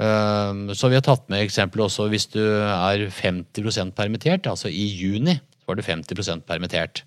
Um, 0.00 0.72
Så 0.74 0.88
vi 0.88 0.96
har 0.96 1.04
tatt 1.04 1.28
med 1.30 1.44
eksempel 1.44 1.84
også 1.84 2.08
hvis 2.10 2.26
du 2.32 2.40
er 2.40 3.06
50% 3.12 3.92
permittert, 3.92 4.46
altså 4.48 4.70
i 4.72 4.86
juni 4.88 5.36
var 5.68 5.76
du 5.76 5.82
50% 5.84 6.46
permittert. 6.48 7.04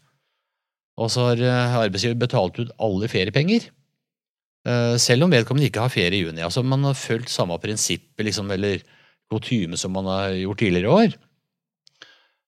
Og 0.96 1.10
så 1.12 1.32
har 1.32 1.42
eh, 1.44 1.78
arbeidsgiver 1.82 2.16
betalt 2.16 2.60
ut 2.62 2.72
alle 2.80 3.10
feriepenger, 3.12 3.66
eh, 4.70 4.96
selv 5.02 5.26
om 5.26 5.34
vedkommende 5.34 5.68
ikke 5.68 5.84
har 5.84 5.92
ferie 5.92 6.22
i 6.22 6.24
juni. 6.24 6.44
Altså 6.46 6.64
Man 6.64 6.86
har 6.88 6.96
fulgt 6.96 7.34
samme 7.34 7.58
prinsippet 7.60 8.24
liksom, 8.30 8.52
eller 8.52 8.80
kutyme 9.32 9.76
som 9.78 9.92
man 9.92 10.08
har 10.08 10.30
gjort 10.40 10.62
tidligere 10.62 10.86
i 10.86 10.96
år. 11.02 11.18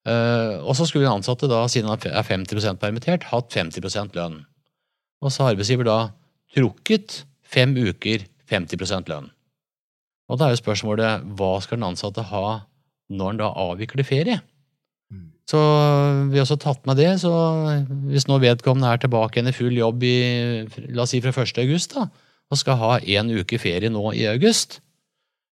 Eh, 0.08 0.53
Og 0.63 0.75
så 0.77 0.88
skulle 0.88 1.03
den 1.10 1.17
ansatte, 1.20 1.50
da, 1.51 1.65
siden 1.67 1.89
han 1.89 2.00
er 2.00 2.24
50% 2.24 2.79
permittert, 2.79 3.27
hatt 3.34 3.51
50% 3.51 4.15
lønn. 4.15 4.46
Og 5.22 5.32
så 5.32 5.44
har 5.44 5.56
arbeidsgiver 5.56 5.84
da 5.84 6.12
trukket 6.56 7.25
fem 7.44 7.75
uker 7.75 8.24
50% 8.48 9.10
lønn. 9.12 9.32
Og 10.27 10.39
da 10.39 10.48
er 10.48 10.55
jo 10.55 10.62
spørsmålet 10.62 11.25
hva 11.39 11.55
skal 11.63 11.79
den 11.79 11.88
ansatte 11.88 12.25
ha 12.31 12.46
når 13.07 13.31
han 13.31 13.41
da 13.41 13.51
avvikler 13.63 14.07
ferie? 14.07 14.41
Mm. 15.12 15.29
Så 15.48 15.60
vi 16.31 16.39
har 16.39 16.43
også 16.43 16.60
tatt 16.60 16.84
med 16.89 17.00
det, 17.00 17.13
så 17.24 17.31
hvis 18.12 18.27
nå 18.27 18.39
vedkommende 18.43 18.91
er 18.91 19.03
tilbake 19.03 19.39
igjen 19.39 19.51
i 19.53 19.55
full 19.55 19.77
jobb 19.77 20.03
i, 20.03 20.17
la 20.91 21.05
oss 21.05 21.15
si 21.15 21.22
fra 21.24 21.31
1. 21.31 21.62
august, 21.63 21.96
da, 21.96 22.10
og 22.51 22.60
skal 22.60 22.79
ha 22.81 22.91
én 23.00 23.31
uke 23.31 23.60
ferie 23.62 23.91
nå 23.91 24.12
i 24.15 24.27
august, 24.27 24.81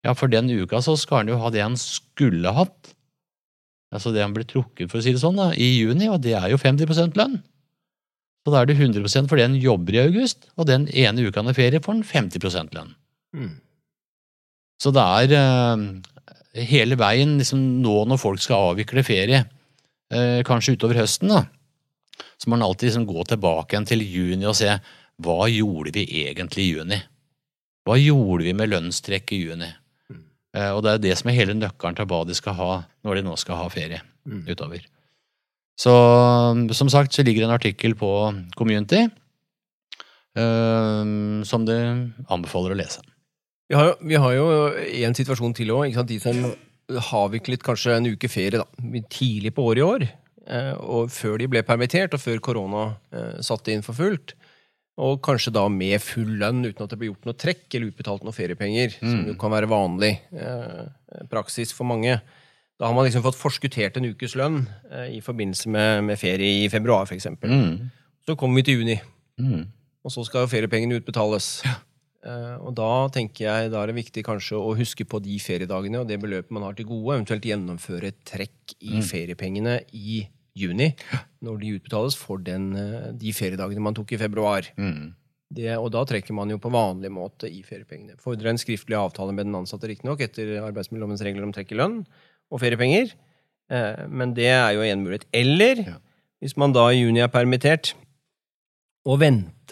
ja, 0.05 0.15
for 0.17 0.31
den 0.31 0.49
uka 0.49 0.79
så 0.81 0.95
skal 0.97 1.21
han 1.21 1.31
jo 1.33 1.39
ha 1.41 1.51
det 1.53 1.61
han 1.61 1.77
skulle 1.77 2.55
hatt. 2.55 2.93
Altså 3.91 4.13
det 4.15 4.23
han 4.23 4.33
ble 4.33 4.47
trukket, 4.47 4.87
for 4.89 5.01
å 5.01 5.03
si 5.03 5.11
det 5.13 5.21
sånn, 5.21 5.37
da, 5.37 5.51
i 5.51 5.67
juni, 5.75 6.07
og 6.09 6.21
det 6.23 6.37
er 6.39 6.47
jo 6.53 6.59
50% 6.59 7.19
lønn. 7.19 7.41
Så 8.41 8.53
da 8.53 8.63
er 8.63 8.71
det 8.71 8.79
100% 8.79 9.29
det 9.29 9.45
han 9.45 9.59
jobber 9.59 9.97
i 9.97 10.05
august, 10.07 10.47
og 10.55 10.69
den 10.71 10.87
ene 10.87 11.27
uka 11.27 11.43
han 11.43 11.51
har 11.51 11.57
ferie 11.59 11.83
får 11.83 11.99
han 11.99 12.07
50 12.07 12.71
lønn. 12.73 12.95
Mm. 13.35 13.51
Så 14.81 14.89
det 14.95 15.03
er 15.03 15.35
eh, 15.37 16.65
hele 16.71 16.97
veien 16.99 17.35
liksom 17.39 17.61
nå 17.83 17.99
når 18.09 18.21
folk 18.21 18.41
skal 18.41 18.71
avvikle 18.71 19.03
ferie, 19.05 19.43
eh, 20.11 20.39
kanskje 20.47 20.73
utover 20.77 21.03
høsten, 21.03 21.29
da, 21.29 21.43
så 22.41 22.49
må 22.49 22.55
man 22.57 22.65
alltid 22.65 22.89
liksom 22.89 23.05
gå 23.09 23.23
tilbake 23.29 23.75
igjen 23.75 23.85
til 23.91 24.01
juni 24.01 24.47
og 24.49 24.57
se 24.57 24.73
hva 25.21 25.45
gjorde 25.51 25.93
vi 25.93 26.07
egentlig 26.23 26.63
i 26.65 26.71
juni? 26.79 26.97
Hva 27.85 27.95
gjorde 28.01 28.45
vi 28.47 28.53
med 28.57 28.71
lønnstrekk 28.71 29.35
i 29.37 29.43
juni? 29.43 29.69
Eh, 30.55 30.71
og 30.73 30.81
det 30.83 30.95
er 30.95 31.03
det 31.05 31.13
som 31.19 31.29
er 31.29 31.37
hele 31.37 31.53
nøkkelen 31.55 31.95
til 31.95 32.09
hva 32.09 32.23
de 32.27 32.35
skal 32.37 32.57
ha 32.57 32.71
når 33.05 33.19
de 33.19 33.27
nå 33.29 33.37
skal 33.39 33.61
ha 33.61 33.69
ferie 33.73 34.01
Mm. 34.21 34.43
utover. 34.45 34.83
Så 35.81 35.91
som 36.77 36.89
sagt 36.93 37.15
så 37.15 37.23
ligger 37.25 37.41
det 37.41 37.47
en 37.49 37.55
artikkel 37.55 37.95
på 37.97 38.09
Community 38.53 38.99
eh, 40.37 41.03
som 41.47 41.65
du 41.65 41.73
anbefaler 42.29 42.75
å 42.75 42.77
lese. 42.77 43.01
Vi 43.71 43.77
har, 43.79 43.85
jo, 43.87 43.93
vi 44.03 44.17
har 44.19 44.33
jo 44.35 44.45
en 45.07 45.15
situasjon 45.15 45.53
til 45.55 45.69
òg. 45.71 45.95
De 46.09 46.17
som 46.19 46.41
har 46.43 47.21
avviklet 47.23 47.63
kanskje 47.63 47.93
en 47.95 48.09
uke 48.11 48.27
ferie 48.27 48.59
da, 48.59 48.65
tidlig 49.13 49.53
på 49.55 49.63
året 49.69 49.79
i 49.79 49.85
år, 49.87 50.03
eh, 50.51 50.73
og 50.75 51.07
før 51.15 51.37
de 51.39 51.47
ble 51.53 51.61
permittert, 51.63 52.11
og 52.17 52.19
før 52.19 52.41
korona 52.43 52.81
eh, 53.15 53.37
satte 53.47 53.71
inn 53.71 53.85
for 53.85 53.95
fullt. 53.95 54.33
Og 55.01 55.21
kanskje 55.23 55.53
da 55.55 55.63
med 55.71 56.03
full 56.03 56.33
lønn 56.41 56.65
uten 56.67 56.83
at 56.83 56.91
det 56.91 56.99
ble 56.99 57.07
gjort 57.13 57.29
noe 57.29 57.37
trekk 57.39 57.63
eller 57.77 57.93
utbetalt 57.93 58.25
noe 58.27 58.35
feriepenger, 58.35 58.97
som 58.99 59.21
jo 59.31 59.37
kan 59.39 59.53
være 59.55 59.69
vanlig 59.71 60.11
eh, 60.35 61.21
praksis 61.31 61.71
for 61.73 61.87
mange. 61.87 62.17
Da 62.81 62.89
har 62.89 62.97
man 62.97 63.07
liksom 63.07 63.23
fått 63.23 63.39
forskuttert 63.39 63.97
en 64.01 64.09
ukes 64.11 64.35
lønn 64.37 64.65
eh, 64.91 65.07
i 65.15 65.21
forbindelse 65.23 65.71
med, 65.71 66.03
med 66.11 66.19
ferie 66.19 66.65
i 66.65 66.67
februar, 66.73 67.07
f.eks. 67.07 67.29
Mm. 67.39 67.87
Så 68.27 68.35
kommer 68.35 68.59
vi 68.59 68.67
til 68.67 68.81
juni, 68.83 68.99
Mm. 69.41 69.63
og 70.05 70.11
så 70.13 70.21
skal 70.27 70.45
feriepengene 70.51 70.99
utbetales. 70.99 71.61
Eh, 71.65 71.79
og 72.61 72.75
da 72.77 73.07
tenker 73.09 73.47
jeg 73.47 73.71
da 73.73 73.81
er 73.81 73.87
det 73.91 73.95
viktig 73.97 74.23
kanskje 74.27 74.59
å 74.59 74.75
huske 74.77 75.05
på 75.09 75.19
de 75.25 75.39
feriedagene 75.41 76.03
og 76.03 76.07
det 76.07 76.19
beløpet 76.21 76.51
man 76.53 76.63
har 76.67 76.75
til 76.77 76.85
gode, 76.85 77.15
eventuelt 77.17 77.47
gjennomføre 77.49 78.11
et 78.11 78.19
trekk 78.29 78.75
i 78.81 79.01
feriepengene 79.01 79.79
i 79.97 80.27
juni, 80.57 80.91
når 81.41 81.57
de 81.61 81.71
utbetales 81.79 82.17
for 82.19 82.37
den, 82.43 82.75
eh, 82.75 83.09
de 83.15 83.31
feriedagene 83.33 83.81
man 83.81 83.95
tok 83.97 84.11
i 84.13 84.19
februar. 84.21 84.67
Mm. 84.77 85.13
Det, 85.51 85.71
og 85.77 85.89
da 85.91 86.03
trekker 86.07 86.35
man 86.35 86.49
jo 86.51 86.57
på 86.63 86.69
vanlig 86.71 87.09
måte 87.11 87.49
i 87.49 87.61
feriepengene. 87.63 88.15
Fordrer 88.21 88.51
en 88.53 88.59
skriftlig 88.61 88.95
avtale 88.95 89.33
med 89.35 89.47
den 89.49 89.55
ansatte, 89.55 89.87
riktignok, 89.89 90.21
etter 90.23 90.59
arbeidsmiljølovens 90.63 91.23
regler 91.25 91.43
om 91.43 91.51
trekk 91.55 91.73
i 91.73 91.79
lønn 91.79 91.97
og 92.51 92.61
feriepenger. 92.61 93.11
Eh, 93.71 94.05
men 94.07 94.33
det 94.37 94.47
er 94.51 94.73
jo 94.75 94.85
en 94.85 95.03
mulighet. 95.03 95.25
Eller 95.33 95.75
Ja. 95.87 95.97
hvis 96.41 96.55
man 96.57 96.71
da 96.71 96.85
i 96.91 97.01
juni 97.01 97.19
er 97.23 97.27
permittert, 97.31 97.93
og 99.05 99.19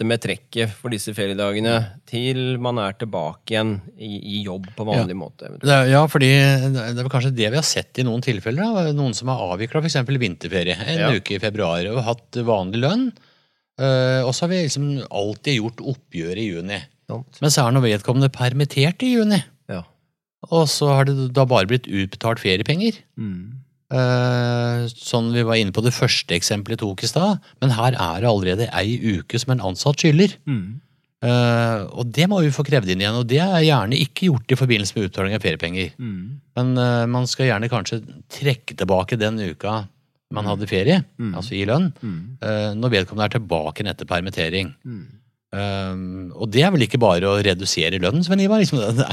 vente 0.00 0.08
med 0.08 0.20
trekket 0.22 0.70
for 0.72 0.90
disse 0.90 1.12
feriedagene 1.14 1.74
til 2.08 2.56
man 2.62 2.78
er 2.80 2.94
tilbake 2.98 3.52
igjen 3.52 3.80
i, 3.98 4.38
i 4.40 4.42
jobb 4.46 4.66
på 4.76 4.84
vanlig 4.88 5.16
måte. 5.16 5.50
Det 5.60 5.68
er, 5.70 5.88
ja, 5.92 6.02
fordi 6.08 6.28
det 6.74 6.98
er 7.04 7.10
kanskje 7.12 7.34
det 7.36 7.50
vi 7.52 7.56
har 7.58 7.66
sett 7.66 7.98
i 8.00 8.04
noen 8.06 8.22
tilfeller. 8.24 8.62
Da. 8.86 8.92
Noen 8.96 9.14
som 9.14 9.28
har 9.28 9.40
avvikla 9.54 9.80
f.eks. 9.82 9.98
vinterferie 10.08 10.76
en 10.76 10.98
Ja. 11.00 11.10
uke 11.12 11.36
i 11.36 11.40
februar 11.42 11.84
og 11.92 12.02
hatt 12.06 12.36
vanlig 12.46 12.80
lønn. 12.80 13.10
Eh, 13.80 14.22
og 14.24 14.32
så 14.34 14.44
har 14.46 14.52
vi 14.54 14.62
liksom 14.66 14.88
alltid 15.10 15.60
gjort 15.60 15.80
oppgjør 15.94 16.36
i 16.40 16.48
juni. 16.50 16.80
Sånt. 17.10 17.40
Men 17.42 17.50
så 17.50 17.66
er 17.66 17.72
nå 17.74 17.80
vedkommende 17.84 18.30
permittert 18.32 19.02
i 19.02 19.14
juni. 19.16 19.40
Ja. 19.68 19.82
Og 20.50 20.68
så 20.68 20.88
har 20.94 21.04
det 21.08 21.32
da 21.36 21.44
bare 21.48 21.66
blitt 21.68 21.88
utbetalt 21.88 22.40
feriepenger. 22.40 23.00
Mm. 23.20 23.60
Eh, 23.90 24.84
sånn 24.94 25.32
vi 25.34 25.42
var 25.46 25.58
inne 25.58 25.74
på 25.74 25.82
det 25.84 25.92
første 25.96 26.36
eksempelet 26.36 26.78
jeg 26.78 26.84
tok 26.84 27.02
i 27.04 27.10
stad. 27.10 27.40
Men 27.62 27.74
her 27.76 27.96
er 27.96 28.20
det 28.22 28.30
allerede 28.30 28.68
ei 28.76 28.96
uke 29.18 29.38
som 29.42 29.52
en 29.56 29.64
ansatt 29.72 29.98
skylder. 30.02 30.36
Mm. 30.46 30.80
Eh, 31.20 31.82
og 32.00 32.08
det 32.16 32.28
må 32.32 32.38
vi 32.40 32.52
få 32.54 32.64
krevd 32.64 32.88
inn 32.94 33.02
igjen. 33.02 33.18
Og 33.20 33.26
det 33.28 33.40
er 33.44 33.60
gjerne 33.66 33.98
ikke 33.98 34.28
gjort 34.30 34.54
i 34.54 34.58
forbindelse 34.60 34.96
med 34.96 35.08
utbetaling 35.08 35.34
av 35.36 35.42
feriepenger. 35.44 35.90
Mm. 36.00 36.20
Men 36.56 36.72
eh, 36.78 37.06
man 37.12 37.26
skal 37.28 37.50
gjerne 37.50 37.68
kanskje 37.72 38.00
trekke 38.32 38.76
tilbake 38.78 39.18
den 39.20 39.40
uka 39.50 39.82
man 40.32 40.46
hadde 40.46 40.68
ferie, 40.70 41.00
Mm. 41.18 41.32
altså 41.34 41.56
i 41.58 41.64
lønn, 41.66 41.88
Mm. 42.00 42.38
eh, 42.40 42.70
når 42.78 42.92
vedkommende 42.94 43.24
er 43.26 43.32
tilbake 43.34 43.82
etter 43.90 44.06
permittering. 44.06 44.68
Mm. 44.86 45.06
Um, 45.50 46.28
og 46.38 46.46
det 46.54 46.60
er 46.62 46.70
vel 46.70 46.84
ikke 46.84 46.98
bare 47.02 47.26
å 47.26 47.40
redusere 47.42 47.98
lønnen, 47.98 48.22
Sven 48.22 48.38
Ivar? 48.44 48.60
Liksom, 48.62 48.78
det, 48.94 49.06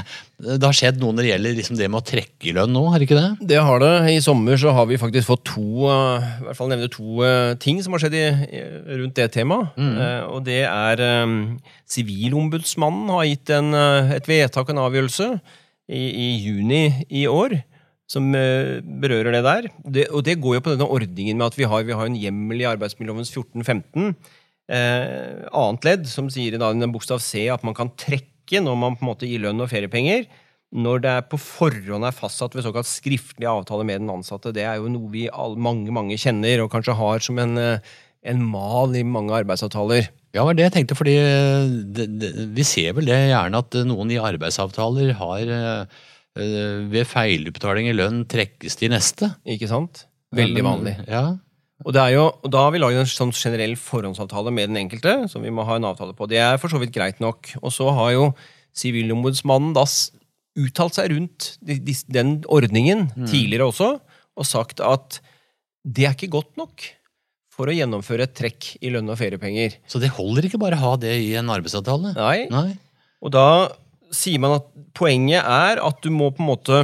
det, 0.46 0.60
har 0.62 0.76
skjedd 0.78 1.00
noe 1.02 1.16
når 1.18 1.26
det 1.26 1.32
gjelder 1.32 1.56
liksom 1.58 1.80
det 1.80 1.88
med 1.90 1.98
å 1.98 2.06
trekke 2.06 2.52
i 2.52 2.54
lønn 2.54 2.76
nå, 2.76 2.84
har 2.94 3.02
det 3.02 3.08
ikke 3.08 3.18
det? 3.18 3.48
Det 3.54 3.58
har 3.66 3.82
det. 3.82 3.90
I 4.14 4.20
sommer 4.22 4.60
så 4.62 4.70
har 4.78 4.86
vi 4.86 5.00
faktisk 5.02 5.32
fått 5.32 5.48
to 5.50 5.88
uh, 5.90 6.22
i 6.22 6.46
hvert 6.46 6.60
fall 6.60 6.70
nevne 6.70 6.92
to 6.94 7.24
uh, 7.26 7.56
ting 7.64 7.82
som 7.82 7.96
har 7.98 8.04
skjedd 8.06 8.18
i, 8.20 8.26
i- 8.54 8.66
rundt 9.02 9.18
det 9.18 9.32
temaet. 9.34 9.74
Eh, 9.82 10.22
og 10.30 10.44
det 10.46 10.60
er 10.70 11.02
eh, 11.08 11.34
Sivilombudsmannen 11.90 13.10
har 13.16 13.26
gitt 13.32 13.52
en, 13.58 13.74
et 14.14 14.30
vedtak, 14.30 14.70
en 14.70 14.84
avgjørelse, 14.86 15.32
i, 15.90 16.04
i 16.06 16.28
juni 16.44 16.84
i 17.10 17.26
år. 17.32 17.58
Som 18.08 18.30
berører 18.32 19.34
det 19.36 19.42
der. 19.44 19.66
Det, 19.84 20.06
og 20.16 20.22
det 20.24 20.38
går 20.40 20.54
jo 20.58 20.62
på 20.64 20.72
denne 20.78 20.86
ordningen 20.96 21.36
med 21.42 21.50
at 21.50 21.58
vi 21.60 21.66
har, 21.68 21.82
vi 21.84 21.96
har 21.98 22.08
en 22.08 22.16
hjemmel 22.16 22.62
i 22.62 22.68
arbeidsmiljølovens 22.70 23.34
1415, 23.34 24.14
eh, 24.72 25.46
annet 25.52 25.88
ledd, 25.88 26.10
som 26.10 26.32
sier 26.34 26.56
i 26.56 26.62
den 26.62 26.92
bokstav 26.94 27.22
C 27.24 27.48
at 27.54 27.64
man 27.68 27.78
kan 27.78 27.94
trekke 28.00 28.62
når 28.64 28.78
man 28.80 28.98
på 28.98 29.04
en 29.04 29.12
måte 29.12 29.28
gir 29.30 29.44
lønn 29.44 29.64
og 29.64 29.72
feriepenger, 29.72 30.28
når 30.76 31.04
det 31.04 31.12
er 31.14 31.28
på 31.32 31.40
forhånd 31.40 32.06
er 32.08 32.16
fastsatt 32.16 32.56
ved 32.56 32.66
såkalt 32.66 32.90
skriftlig 32.90 33.48
avtale 33.48 33.86
med 33.88 34.02
den 34.02 34.12
ansatte. 34.12 34.52
Det 34.56 34.66
er 34.68 34.82
jo 34.82 34.92
noe 34.92 35.12
vi 35.14 35.28
all, 35.32 35.56
mange 35.56 35.94
mange 35.96 36.18
kjenner, 36.20 36.64
og 36.64 36.72
kanskje 36.74 36.98
har 37.00 37.24
som 37.24 37.40
en, 37.40 37.56
eh, 37.58 37.96
en 38.28 38.44
mal 38.44 38.96
i 38.96 39.04
mange 39.08 39.36
arbeidsavtaler. 39.36 40.10
Ja, 40.36 40.44
det 40.44 40.46
var 40.46 40.58
det 40.58 40.66
jeg 40.68 40.76
tenkte, 40.76 40.98
fordi 41.00 41.16
det, 41.96 42.08
det, 42.20 42.32
vi 42.54 42.68
ser 42.68 42.94
vel 42.98 43.08
det 43.10 43.16
gjerne 43.32 43.64
at 43.64 43.80
noen 43.88 44.12
i 44.12 44.20
arbeidsavtaler 44.20 45.16
har 45.22 45.56
eh, 45.56 45.98
eh, 46.36 46.84
ved 46.92 47.08
feilutbetaling 47.08 47.88
i 47.88 47.96
lønn 47.96 48.26
trekkes 48.30 48.76
til 48.78 48.92
neste. 48.92 49.32
Ikke 49.48 49.72
sant? 49.72 50.04
Veldig 50.36 50.64
vanlig. 50.68 50.98
Ja. 51.08 51.24
men, 51.32 51.40
det 51.40 51.47
er 51.86 52.12
jo, 52.16 52.26
og 52.42 52.52
da 52.52 52.64
har 52.66 52.74
vi 52.74 52.82
laget 52.82 53.04
en 53.04 53.10
sånn 53.10 53.34
generell 53.36 53.76
forhåndsavtale 53.78 54.52
med 54.54 54.72
den 54.72 54.80
enkelte, 54.82 55.30
som 55.30 55.44
vi 55.46 55.54
må 55.54 55.66
ha 55.68 55.78
en 55.78 55.86
avtale 55.86 56.16
på. 56.18 56.28
Det 56.30 56.40
er 56.42 56.58
for 56.62 56.74
så 56.74 56.82
vidt 56.82 56.96
greit 56.96 57.22
nok. 57.24 57.52
Og 57.62 57.74
så 57.74 57.90
har 57.94 58.14
jo 58.16 58.32
Sivilombudsmannen 58.78 59.74
da 59.78 59.86
uttalt 60.58 60.98
seg 60.98 61.12
rundt 61.14 61.52
de, 61.66 61.78
de, 61.82 61.94
den 62.14 62.40
ordningen 62.50 63.08
tidligere 63.30 63.70
også, 63.70 63.92
og 64.38 64.46
sagt 64.46 64.82
at 64.86 65.20
det 65.88 66.06
er 66.06 66.18
ikke 66.18 66.34
godt 66.34 66.58
nok 66.60 66.86
for 67.58 67.70
å 67.70 67.74
gjennomføre 67.74 68.28
et 68.28 68.36
trekk 68.38 68.76
i 68.86 68.92
lønn 68.94 69.10
og 69.10 69.18
feriepenger. 69.18 69.80
Så 69.90 70.02
det 70.02 70.12
holder 70.14 70.46
ikke 70.46 70.62
bare 70.62 70.78
å 70.78 70.84
ha 70.84 70.94
det 71.02 71.16
i 71.24 71.32
en 71.40 71.50
arbeidsavtale? 71.54 72.14
Nei, 72.18 72.46
Nei. 72.54 72.70
Og 73.26 73.34
da 73.34 73.48
sier 74.14 74.42
man 74.42 74.60
at 74.60 74.68
poenget 74.98 75.42
er 75.42 75.82
at 75.82 76.02
du 76.06 76.12
må 76.14 76.30
på 76.34 76.44
en 76.44 76.52
måte 76.52 76.84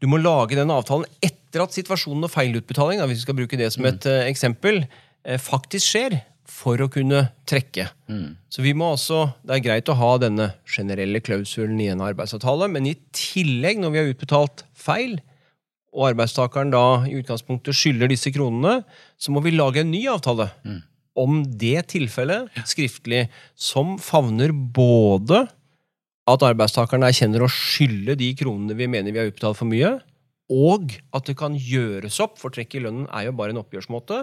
du 0.00 0.08
må 0.08 0.20
lage 0.20 0.56
den 0.56 0.72
avtalen 0.72 1.08
etter 1.24 1.36
at 1.64 1.76
situasjonen 1.76 2.26
og 2.26 2.32
feilutbetaling, 2.32 3.02
hvis 3.04 3.20
vi 3.20 3.26
skal 3.26 3.38
bruke 3.38 3.58
det 3.60 3.72
som 3.74 3.86
et 3.88 4.04
mm. 4.04 4.24
eksempel, 4.30 4.82
eh, 5.26 5.40
faktisk 5.42 5.86
skjer, 5.86 6.20
for 6.46 6.78
å 6.78 6.88
kunne 6.90 7.24
trekke. 7.48 7.88
Så 8.54 8.62
vi 8.62 8.72
må 8.76 8.92
også, 8.94 9.32
Det 9.42 9.56
er 9.56 9.64
greit 9.64 9.88
å 9.90 9.96
ha 9.98 10.12
denne 10.22 10.52
generelle 10.64 11.20
klausulen 11.20 11.80
i 11.82 11.88
en 11.90 12.04
arbeidsavtale, 12.06 12.68
men 12.70 12.86
i 12.86 12.94
tillegg, 13.10 13.80
når 13.82 13.90
vi 13.90 13.98
har 13.98 14.12
utbetalt 14.12 14.62
feil, 14.72 15.18
og 15.96 16.10
arbeidstakeren 16.12 16.70
da 16.70 17.02
i 17.08 17.16
utgangspunktet 17.18 17.74
skylder 17.74 18.10
disse 18.12 18.30
kronene, 18.30 18.84
så 19.18 19.32
må 19.32 19.42
vi 19.42 19.54
lage 19.56 19.80
en 19.80 19.90
ny 19.90 20.04
avtale 20.12 20.50
om 21.16 21.40
det 21.48 21.86
tilfellet, 21.94 22.50
skriftlig, 22.68 23.26
som 23.56 23.96
favner 23.98 24.52
både 24.52 25.46
at 26.28 26.42
arbeidstakeren 26.44 27.06
erkjenner 27.06 27.44
å 27.46 27.50
skylde 27.50 28.18
de 28.20 28.32
kronene 28.36 28.76
vi 28.76 28.88
mener 28.90 29.14
vi 29.14 29.22
har 29.22 29.30
utbetalt 29.30 29.56
for 29.56 29.70
mye, 29.70 29.96
og 30.52 30.92
at 31.16 31.26
det 31.26 31.36
kan 31.40 31.56
gjøres 31.58 32.20
opp, 32.22 32.36
for 32.38 32.54
trekk 32.54 32.76
i 32.78 32.82
lønnen 32.84 33.08
er 33.10 33.26
jo 33.26 33.32
bare 33.38 33.50
en 33.54 33.58
oppgjørsmåte, 33.64 34.20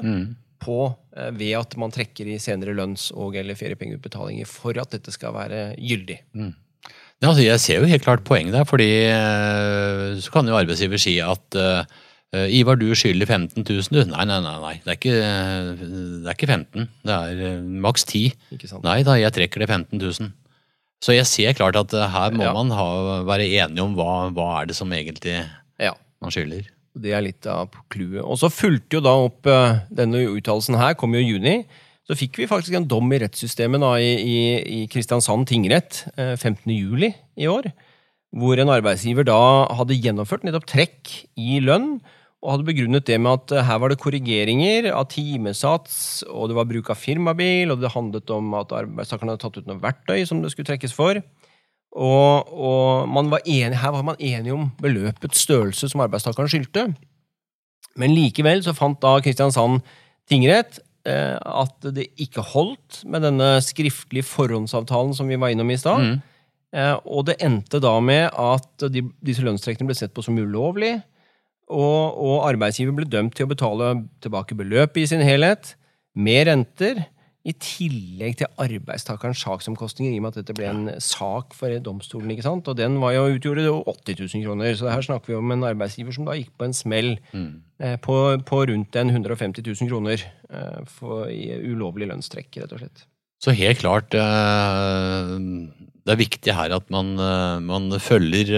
på, 0.63 0.77
eh, 1.17 1.31
ved 1.35 1.57
at 1.59 1.73
man 1.77 1.91
trekker 1.91 2.29
i 2.31 2.37
senere 2.39 2.71
lønns- 2.77 3.09
og 3.11 3.35
eller 3.35 3.57
feriepengeutbetalinger 3.59 4.47
for 4.47 4.77
at 4.79 4.93
dette 4.95 5.11
skal 5.11 5.33
være 5.35 5.75
gyldig. 5.75 6.21
Ja, 6.39 7.29
altså 7.29 7.43
jeg 7.43 7.59
ser 7.59 7.81
jo 7.83 7.89
helt 7.91 8.03
klart 8.05 8.23
poenget 8.27 8.55
der, 8.55 8.63
fordi 8.67 8.87
eh, 9.11 10.15
så 10.23 10.31
kan 10.31 10.47
jo 10.47 10.55
arbeidsgiver 10.59 10.99
si 11.01 11.17
at 11.23 11.55
eh, 11.59 11.83
Ivar, 12.33 12.79
du 12.81 12.87
skylder 12.97 13.27
15 13.29 13.61
000, 13.61 13.83
du. 13.93 13.99
Nei, 14.09 14.23
nei, 14.25 14.39
nei. 14.41 14.55
nei. 14.63 14.71
Det, 14.81 14.89
er 14.89 14.97
ikke, 14.97 15.17
det 16.23 16.31
er 16.31 16.33
ikke 16.33 16.47
15. 16.49 16.87
Det 17.05 17.17
er 17.19 17.59
maks 17.83 18.07
10. 18.09 18.23
Ikke 18.55 18.69
sant? 18.71 18.81
Nei 18.87 19.03
da, 19.05 19.13
jeg 19.21 19.35
trekker 19.35 19.61
det 19.61 19.67
15 19.69 19.99
000. 20.01 20.31
Så 21.03 21.13
jeg 21.13 21.27
ser 21.29 21.53
klart 21.59 21.75
at 21.77 21.91
her 21.93 22.33
må 22.33 22.47
Ja. 22.47 22.53
man 22.55 22.71
ha, 22.73 22.87
være 23.27 23.45
enige 23.51 23.83
om 23.83 23.93
hva, 23.99 24.31
hva 24.33 24.47
er 24.63 24.71
det 24.71 24.75
som 24.79 24.89
egentlig 24.95 25.35
Ja. 25.77 25.91
Man 26.23 26.33
skylder. 26.33 26.67
Det 26.93 27.13
er 27.15 27.25
litt 27.25 27.47
av 27.49 27.73
clouet. 27.91 28.21
Og 28.21 28.37
så 28.41 28.51
fulgte 28.53 28.99
jo 28.99 29.03
da 29.03 29.15
opp 29.25 29.49
eh, 29.49 29.79
denne 29.93 30.25
uttalelsen 30.29 30.77
her, 30.79 30.95
kom 30.99 31.15
jo 31.17 31.23
i 31.23 31.31
juni. 31.31 31.63
Så 32.03 32.17
fikk 32.19 32.41
vi 32.41 32.49
faktisk 32.49 32.75
en 32.77 32.87
dom 32.89 33.07
i 33.15 33.21
rettssystemet 33.23 33.81
da, 33.81 33.93
i, 33.97 34.11
i, 34.19 34.39
i 34.59 34.79
Kristiansand 34.91 35.47
tingrett 35.49 36.03
eh, 36.17 36.35
15. 36.35 36.67
juli 36.75 37.13
i 37.39 37.47
år. 37.49 37.71
Hvor 38.33 38.59
en 38.59 38.71
arbeidsgiver 38.73 39.25
da 39.27 39.39
hadde 39.77 39.97
gjennomført 39.97 40.45
nettopp 40.45 40.67
trekk 40.69 41.15
i 41.39 41.61
lønn. 41.63 41.95
Og 42.43 42.51
hadde 42.51 42.67
begrunnet 42.67 43.07
det 43.07 43.17
med 43.23 43.39
at 43.39 43.55
eh, 43.55 43.65
her 43.65 43.79
var 43.81 43.93
det 43.93 44.01
korrigeringer 44.03 44.91
av 44.91 45.07
timesats, 45.13 45.95
og 46.27 46.51
det 46.51 46.59
var 46.59 46.67
bruk 46.69 46.91
av 46.91 46.99
firmabil, 46.99 47.71
og 47.71 47.79
det 47.81 47.93
handlet 47.95 48.35
om 48.35 48.53
at 48.59 48.75
arbeidstakerne 48.83 49.33
hadde 49.33 49.45
tatt 49.45 49.61
ut 49.61 49.71
noe 49.71 49.81
verktøy 49.81 50.27
som 50.27 50.43
det 50.43 50.51
skulle 50.53 50.69
trekkes 50.69 50.93
for. 50.93 51.23
Og, 51.93 52.49
og 52.49 53.09
man 53.09 53.29
var 53.29 53.43
enig, 53.45 53.77
her 53.77 53.93
var 53.93 54.05
man 54.05 54.17
enig 54.17 54.53
om 54.53 54.71
beløpets 54.81 55.43
størrelse 55.45 55.91
som 55.91 56.01
arbeidstakeren 56.01 56.49
skyldte. 56.49 56.87
Men 57.99 58.15
likevel 58.15 58.63
så 58.65 58.73
fant 58.73 58.97
da 59.03 59.19
Kristiansand 59.21 59.83
tingrett 60.29 60.79
eh, 61.05 61.37
at 61.37 61.89
det 61.93 62.09
ikke 62.21 62.45
holdt 62.53 63.03
med 63.05 63.25
denne 63.27 63.55
skriftlige 63.61 64.25
forhåndsavtalen 64.25 65.13
som 65.13 65.29
vi 65.29 65.37
var 65.37 65.53
innom 65.53 65.69
i 65.69 65.77
stad. 65.77 66.15
Eh, 66.73 66.95
og 67.05 67.27
det 67.29 67.37
endte 67.45 67.81
da 67.83 67.93
med 68.01 68.31
at 68.31 68.87
de, 68.89 69.05
disse 69.21 69.45
lønnstrekkene 69.45 69.91
ble 69.91 69.97
sett 69.99 70.15
på 70.15 70.25
som 70.25 70.39
ulovlig, 70.39 70.95
og, 71.73 72.17
og 72.19 72.47
arbeidsgiver 72.49 72.95
ble 72.97 73.07
dømt 73.07 73.37
til 73.37 73.45
å 73.45 73.53
betale 73.53 73.93
tilbake 74.23 74.57
beløpet 74.57 75.03
i 75.05 75.09
sin 75.13 75.23
helhet, 75.23 75.75
med 76.13 76.47
renter, 76.49 77.05
i 77.43 77.51
tillegg 77.59 78.37
til 78.39 78.47
arbeidstakerens 78.63 79.41
saksomkostninger, 79.43 80.13
i 80.15 80.19
og 80.21 80.23
med 80.23 80.31
at 80.31 80.37
dette 80.39 80.53
ble 80.55 80.67
en 80.69 80.85
sak 81.03 81.51
for 81.57 81.73
domstolen. 81.83 82.31
ikke 82.31 82.45
sant? 82.45 82.69
Og 82.71 82.77
den 82.79 82.95
var 83.01 83.17
jo, 83.17 83.25
utgjorde 83.35 83.65
jo 83.65 83.81
80 83.83 84.21
000 84.31 84.45
kroner. 84.45 84.77
Så 84.79 84.87
her 84.87 85.03
snakker 85.03 85.33
vi 85.33 85.39
om 85.41 85.51
en 85.51 85.65
arbeidsgiver 85.67 86.15
som 86.15 86.29
da 86.29 86.37
gikk 86.39 86.53
på 86.55 86.69
en 86.69 86.77
smell 86.77 87.17
eh, 87.35 87.97
på, 87.99 88.15
på 88.47 88.61
rundt 88.71 88.95
en 88.95 89.11
150 89.11 89.59
000 89.59 89.91
kroner 89.91 90.23
eh, 90.23 90.79
for 90.87 91.27
i 91.27 91.51
ulovlig 91.67 92.07
lønnstrekk, 92.13 92.61
rett 92.63 92.77
og 92.77 92.85
slett. 92.85 93.03
Så 93.43 93.51
helt 93.59 93.83
klart 93.83 94.15
eh, 94.15 95.35
Det 96.07 96.15
er 96.15 96.23
viktig 96.23 96.55
her 96.55 96.71
at 96.79 96.87
man, 96.95 97.15
man 97.67 97.91
følger 97.99 98.55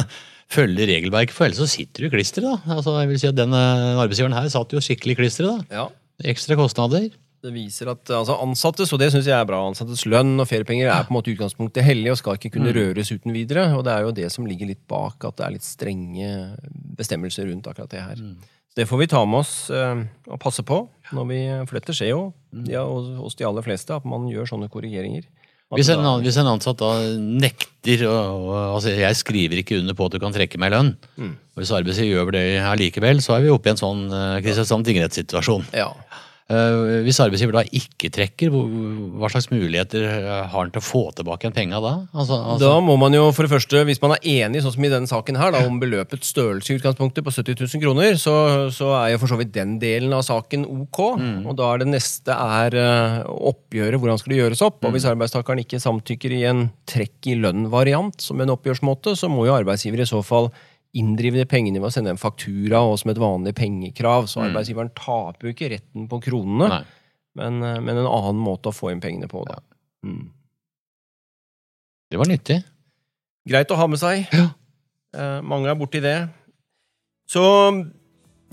følge 0.56 0.92
regelverket, 0.92 1.32
for 1.32 1.48
ellers 1.48 1.64
så 1.64 1.72
sitter 1.72 2.04
du 2.04 2.10
i 2.10 2.16
klisteret. 2.18 2.52
da. 2.52 2.76
Altså, 2.76 3.00
jeg 3.00 3.08
vil 3.08 3.22
si 3.24 3.32
at 3.32 3.40
Den 3.40 3.56
arbeidsgiveren 3.56 4.36
her 4.36 4.52
satt 4.52 4.76
jo 4.76 4.84
skikkelig 4.84 5.16
i 5.16 5.24
klisteret. 5.24 5.64
da. 5.72 5.86
Ja, 5.86 5.92
Ekstra 6.32 6.56
kostnader. 6.56 7.10
Det 7.46 7.52
viser 7.54 7.92
at 7.92 8.10
altså 8.10 8.34
ansattes, 8.42 8.90
og 8.90 8.98
det 8.98 9.12
synes 9.14 9.28
jeg 9.28 9.36
er 9.36 9.46
bra, 9.46 9.60
ansattes 9.68 10.02
lønn 10.08 10.34
og 10.42 10.48
feriepenger 10.50 10.90
er 10.90 11.06
på 11.06 11.14
en 11.14 11.18
måte 11.20 11.30
utgangspunktet 11.30 11.86
hellig 11.86 12.10
og 12.14 12.18
skal 12.18 12.40
ikke 12.40 12.56
kunne 12.56 12.74
røres 12.74 13.12
uten 13.14 13.34
videre. 13.36 13.68
Og 13.76 13.84
det 13.86 13.94
er 13.94 14.02
jo 14.06 14.16
det 14.16 14.32
som 14.34 14.48
ligger 14.48 14.72
litt 14.72 14.82
bak, 14.90 15.22
at 15.28 15.38
det 15.38 15.46
er 15.46 15.54
litt 15.54 15.66
strenge 15.66 16.32
bestemmelser 16.98 17.46
rundt 17.50 17.70
akkurat 17.70 17.92
det 17.94 18.02
her. 18.02 18.26
Så 18.72 18.82
det 18.82 18.88
får 18.90 19.02
vi 19.04 19.08
ta 19.14 19.22
med 19.24 19.44
oss 19.44 19.54
eh, 19.70 20.02
og 20.26 20.42
passe 20.42 20.66
på, 20.66 20.82
når 21.16 21.30
vi, 21.30 21.40
flytter. 21.70 21.96
skjer 21.96 22.12
jo 22.12 22.20
ja, 22.68 22.82
hos 23.22 23.38
de 23.38 23.46
aller 23.46 23.64
fleste, 23.64 23.94
at 23.94 24.08
man 24.08 24.26
gjør 24.32 24.50
sånne 24.56 24.70
korrigeringer. 24.72 25.28
Hvis 25.74 25.88
en, 25.90 26.04
hvis 26.22 26.36
en 26.38 26.46
ansatt 26.46 26.78
da 26.78 26.92
nekter 27.10 28.04
å, 28.06 28.12
altså 28.76 28.92
Jeg 28.94 29.16
skriver 29.18 29.58
ikke 29.58 29.80
under 29.80 29.96
på 29.98 30.06
at 30.06 30.14
du 30.14 30.20
kan 30.22 30.34
trekke 30.34 30.60
meg 30.62 30.70
lønn. 30.70 30.92
Og 31.18 31.58
Hvis 31.58 31.72
arbeidsgiver 31.74 32.12
gjør 32.12 32.36
det 32.36 32.44
allikevel, 32.62 33.18
så 33.24 33.34
er 33.34 33.46
vi 33.46 33.50
oppe 33.50 33.72
i 33.72 33.74
en 33.74 33.80
sånn 33.80 34.04
uh, 34.12 34.38
Kristiansand 34.44 34.86
tingrettssituasjon. 34.86 35.66
ja, 35.74 35.90
Eh, 35.90 36.25
hvis 36.46 37.18
arbeidsgiver 37.18 37.56
da 37.56 37.64
ikke 37.74 38.06
trekker, 38.14 38.52
hva 38.54 39.30
slags 39.32 39.48
muligheter 39.50 40.04
eh, 40.06 40.26
har 40.46 40.52
han 40.54 40.70
til 40.70 40.78
å 40.78 40.84
få 40.84 41.00
tilbake 41.18 41.42
igjen 41.42 41.56
penga 41.56 41.80
da? 41.82 41.94
Altså, 42.14 42.38
altså, 42.38 42.60
Da 42.62 42.84
må 42.86 42.94
man 43.00 43.16
jo 43.16 43.24
for 43.34 43.46
det 43.46 43.50
første, 43.50 43.82
hvis 43.88 43.98
man 44.02 44.14
er 44.14 44.28
enig 44.46 44.62
sånn 44.62 44.76
som 44.76 44.86
i 44.86 44.90
denne 44.92 45.10
saken 45.10 45.40
her, 45.40 45.50
da, 45.56 45.64
om 45.66 45.80
beløpets 45.82 46.30
størrelse 46.30 46.70
i 46.70 46.78
utgangspunktet 46.78 47.26
på 47.26 47.34
70 47.34 47.58
000 47.64 47.82
kroner, 47.82 48.14
så, 48.22 48.36
så 48.70 48.92
er 49.00 49.16
jo 49.16 49.22
for 49.24 49.34
så 49.34 49.40
vidt 49.40 49.50
den 49.56 49.74
delen 49.82 50.14
av 50.14 50.22
saken 50.28 50.68
ok. 50.84 51.02
Og 51.50 51.58
da 51.58 51.72
er 51.72 51.82
det 51.82 51.90
neste 51.90 52.38
er 52.62 52.78
eh, 52.78 53.18
oppgjøret, 53.26 53.98
hvordan 53.98 54.22
skal 54.22 54.36
det 54.36 54.40
gjøres 54.44 54.62
opp. 54.68 54.78
Og 54.86 54.94
hvis 54.94 55.08
arbeidstakeren 55.10 55.64
ikke 55.64 55.82
samtykker 55.82 56.36
i 56.38 56.44
en 56.46 56.68
trekk 56.86 57.32
i 57.32 57.38
lønn-variant 57.42 58.22
som 58.22 58.38
en 58.38 58.54
oppgjørsmåte, 58.54 59.16
så 59.18 59.26
må 59.32 59.48
jo 59.50 59.58
arbeidsgiver 59.58 60.06
i 60.06 60.10
så 60.14 60.22
fall 60.22 60.52
inndrive 60.96 61.40
de 61.40 61.48
pengene 61.48 61.80
ved 61.80 61.90
å 61.90 61.94
sende 61.94 62.12
en 62.14 62.20
faktura 62.20 62.80
og 62.86 62.98
som 63.00 63.12
et 63.12 63.20
vanlig 63.20 63.54
pengekrav. 63.58 64.28
Så 64.30 64.44
arbeidsgiveren 64.46 64.92
taper 64.96 65.48
jo 65.48 65.54
ikke 65.54 65.70
retten 65.74 66.08
på 66.10 66.20
kronene, 66.24 66.82
men, 67.36 67.60
eh, 67.62 67.80
men 67.80 68.00
en 68.00 68.08
annen 68.08 68.40
måte 68.42 68.72
å 68.72 68.76
få 68.76 68.92
inn 68.92 69.02
pengene 69.04 69.28
på. 69.30 69.44
da. 69.48 69.60
Mm. 70.06 70.30
Det 72.10 72.20
var 72.20 72.30
nyttig. 72.30 72.60
Greit 73.46 73.70
å 73.70 73.78
ha 73.78 73.86
med 73.90 74.00
seg. 74.02 74.26
Ja. 74.34 74.50
Eh, 75.16 75.40
mange 75.46 75.70
er 75.70 75.78
borti 75.78 76.02
det. 76.02 76.18
Så 77.30 77.42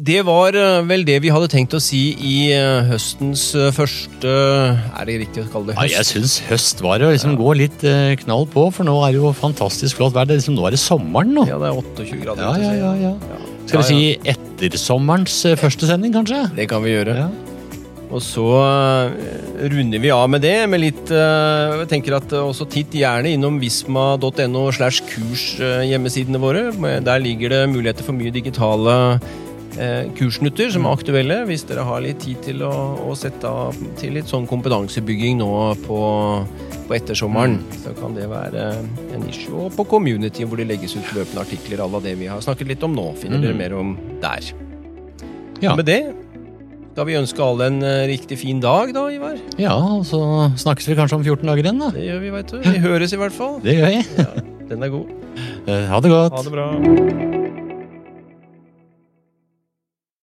det 0.02 0.24
var 0.26 0.56
eh, 0.58 0.80
vel 0.90 1.04
det 1.06 1.20
vi 1.22 1.30
hadde 1.30 1.48
tenkt 1.54 1.76
å 1.78 1.80
si 1.82 2.16
i 2.18 2.36
eh, 2.56 2.82
høstens 2.90 3.44
eh, 3.54 3.68
første 3.76 4.32
Er 4.34 5.06
det 5.06 5.20
riktig 5.22 5.44
å 5.46 5.52
kalle 5.54 5.70
det 5.70 5.76
Ja, 5.78 5.84
høst? 5.86 5.94
jeg 6.00 6.08
syns 6.10 6.34
høst 6.50 6.82
var 6.82 7.04
å 7.06 7.12
liksom 7.14 7.36
gå 7.38 7.54
litt 7.60 7.86
knall 8.24 8.48
på, 8.50 8.66
for 8.74 8.88
nå 8.90 8.96
er 9.06 9.14
det 9.14 9.22
jo 9.22 9.30
fantastisk 9.38 10.00
flott 10.02 10.16
vær. 10.18 10.26
Liksom, 10.32 10.58
nå 10.58 10.66
er 10.66 10.74
det 10.76 10.82
sommeren 10.82 11.36
nå. 11.38 11.46
Ja, 11.50 11.60
det 11.62 11.70
er 11.70 11.78
28 11.78 12.20
grader. 12.24 12.42
Ja, 12.42 12.74
ja, 12.74 12.74
ja, 12.74 12.94
ja. 13.12 13.14
Ja. 13.14 13.40
Skal 13.70 13.86
vi 13.86 14.02
Ja, 14.02 14.18
ja. 14.26 14.34
si 14.34 14.34
ettersommerens 14.34 15.38
første 15.62 15.88
sending, 15.88 16.14
kanskje? 16.18 16.42
Det 16.58 16.66
kan 16.74 16.82
vi 16.84 16.96
gjøre. 16.98 17.16
Ja. 17.22 17.30
Og 18.14 18.22
så 18.22 18.44
runder 19.64 20.02
vi 20.04 20.12
av 20.14 20.28
med 20.30 20.44
det 20.46 20.58
med 20.70 20.82
litt 20.84 21.10
Jeg 21.10 21.88
tenker 21.90 22.18
at 22.20 22.34
også 22.38 22.68
titt 22.70 22.94
gjerne 22.94 23.32
innom 23.34 23.56
visma.no 23.62 24.68
slash 24.76 25.02
kurs 25.10 25.46
hjemmesidene 25.62 26.42
våre. 26.42 26.68
Der 27.02 27.24
ligger 27.24 27.54
det 27.56 27.64
muligheter 27.74 28.06
for 28.06 28.14
mye 28.18 28.34
digitale 28.36 28.98
kursnutter 30.18 30.70
som 30.74 30.86
er 30.86 30.94
aktuelle, 30.98 31.38
hvis 31.50 31.64
dere 31.70 31.86
har 31.88 32.04
litt 32.06 32.20
tid 32.22 32.42
til 32.46 32.62
å, 32.68 32.72
å 33.10 33.16
sette 33.18 33.50
av 33.50 33.78
til 34.00 34.14
litt 34.18 34.30
sånn 34.30 34.46
kompetansebygging 34.50 35.40
nå 35.42 35.50
på, 35.86 36.00
på 36.88 36.98
ettersommeren. 36.98 37.58
Så 37.84 37.96
kan 37.98 38.14
det 38.18 38.28
være 38.32 38.68
en 39.16 39.26
issue. 39.30 39.56
Og 39.66 39.74
på 39.78 39.86
community, 39.96 40.46
hvor 40.46 40.62
det 40.62 40.68
legges 40.70 40.94
ut 40.98 41.10
løpende 41.18 41.42
artikler 41.46 41.82
à 41.82 41.90
la 41.90 42.04
det 42.04 42.14
vi 42.22 42.30
har 42.30 42.44
snakket 42.46 42.70
litt 42.76 42.86
om 42.86 42.94
nå. 42.98 43.08
Finner 43.22 43.42
dere 43.42 43.58
mer 43.58 43.74
om 43.80 43.96
der. 44.22 44.54
Ja. 45.64 45.74
Med 45.80 45.88
det 45.90 46.02
skal 46.94 47.08
vi 47.10 47.16
ønske 47.18 47.42
alle 47.42 47.72
en 47.72 47.80
eh, 47.82 48.04
riktig 48.12 48.38
fin 48.38 48.60
dag, 48.62 48.92
da, 48.94 49.08
Ivar? 49.10 49.40
ja, 49.58 49.74
og 49.74 50.04
så 50.06 50.20
snakkes 50.62 50.92
vi 50.92 50.98
kanskje 51.00 51.18
om 51.18 51.24
14 51.26 51.50
dager 51.50 51.66
igjen, 51.66 51.82
da. 51.82 51.90
Det 51.96 52.06
gjør 52.06 52.20
vi, 52.22 52.34
veit 52.36 52.54
du. 52.54 52.60
Vi 52.62 52.84
høres 52.86 53.16
i 53.18 53.22
hvert 53.24 53.34
fall. 53.34 53.58
Det 53.66 53.80
gjør 53.80 53.96
jeg. 53.96 54.06
Den 54.70 54.86
er 54.86 54.94
god. 54.94 55.16
Eh, 55.66 55.88
Ha 55.90 56.04
det 56.06 56.14
godt. 56.14 56.38
Ha 56.38 56.44
det 56.46 56.54
bra. 56.54 57.42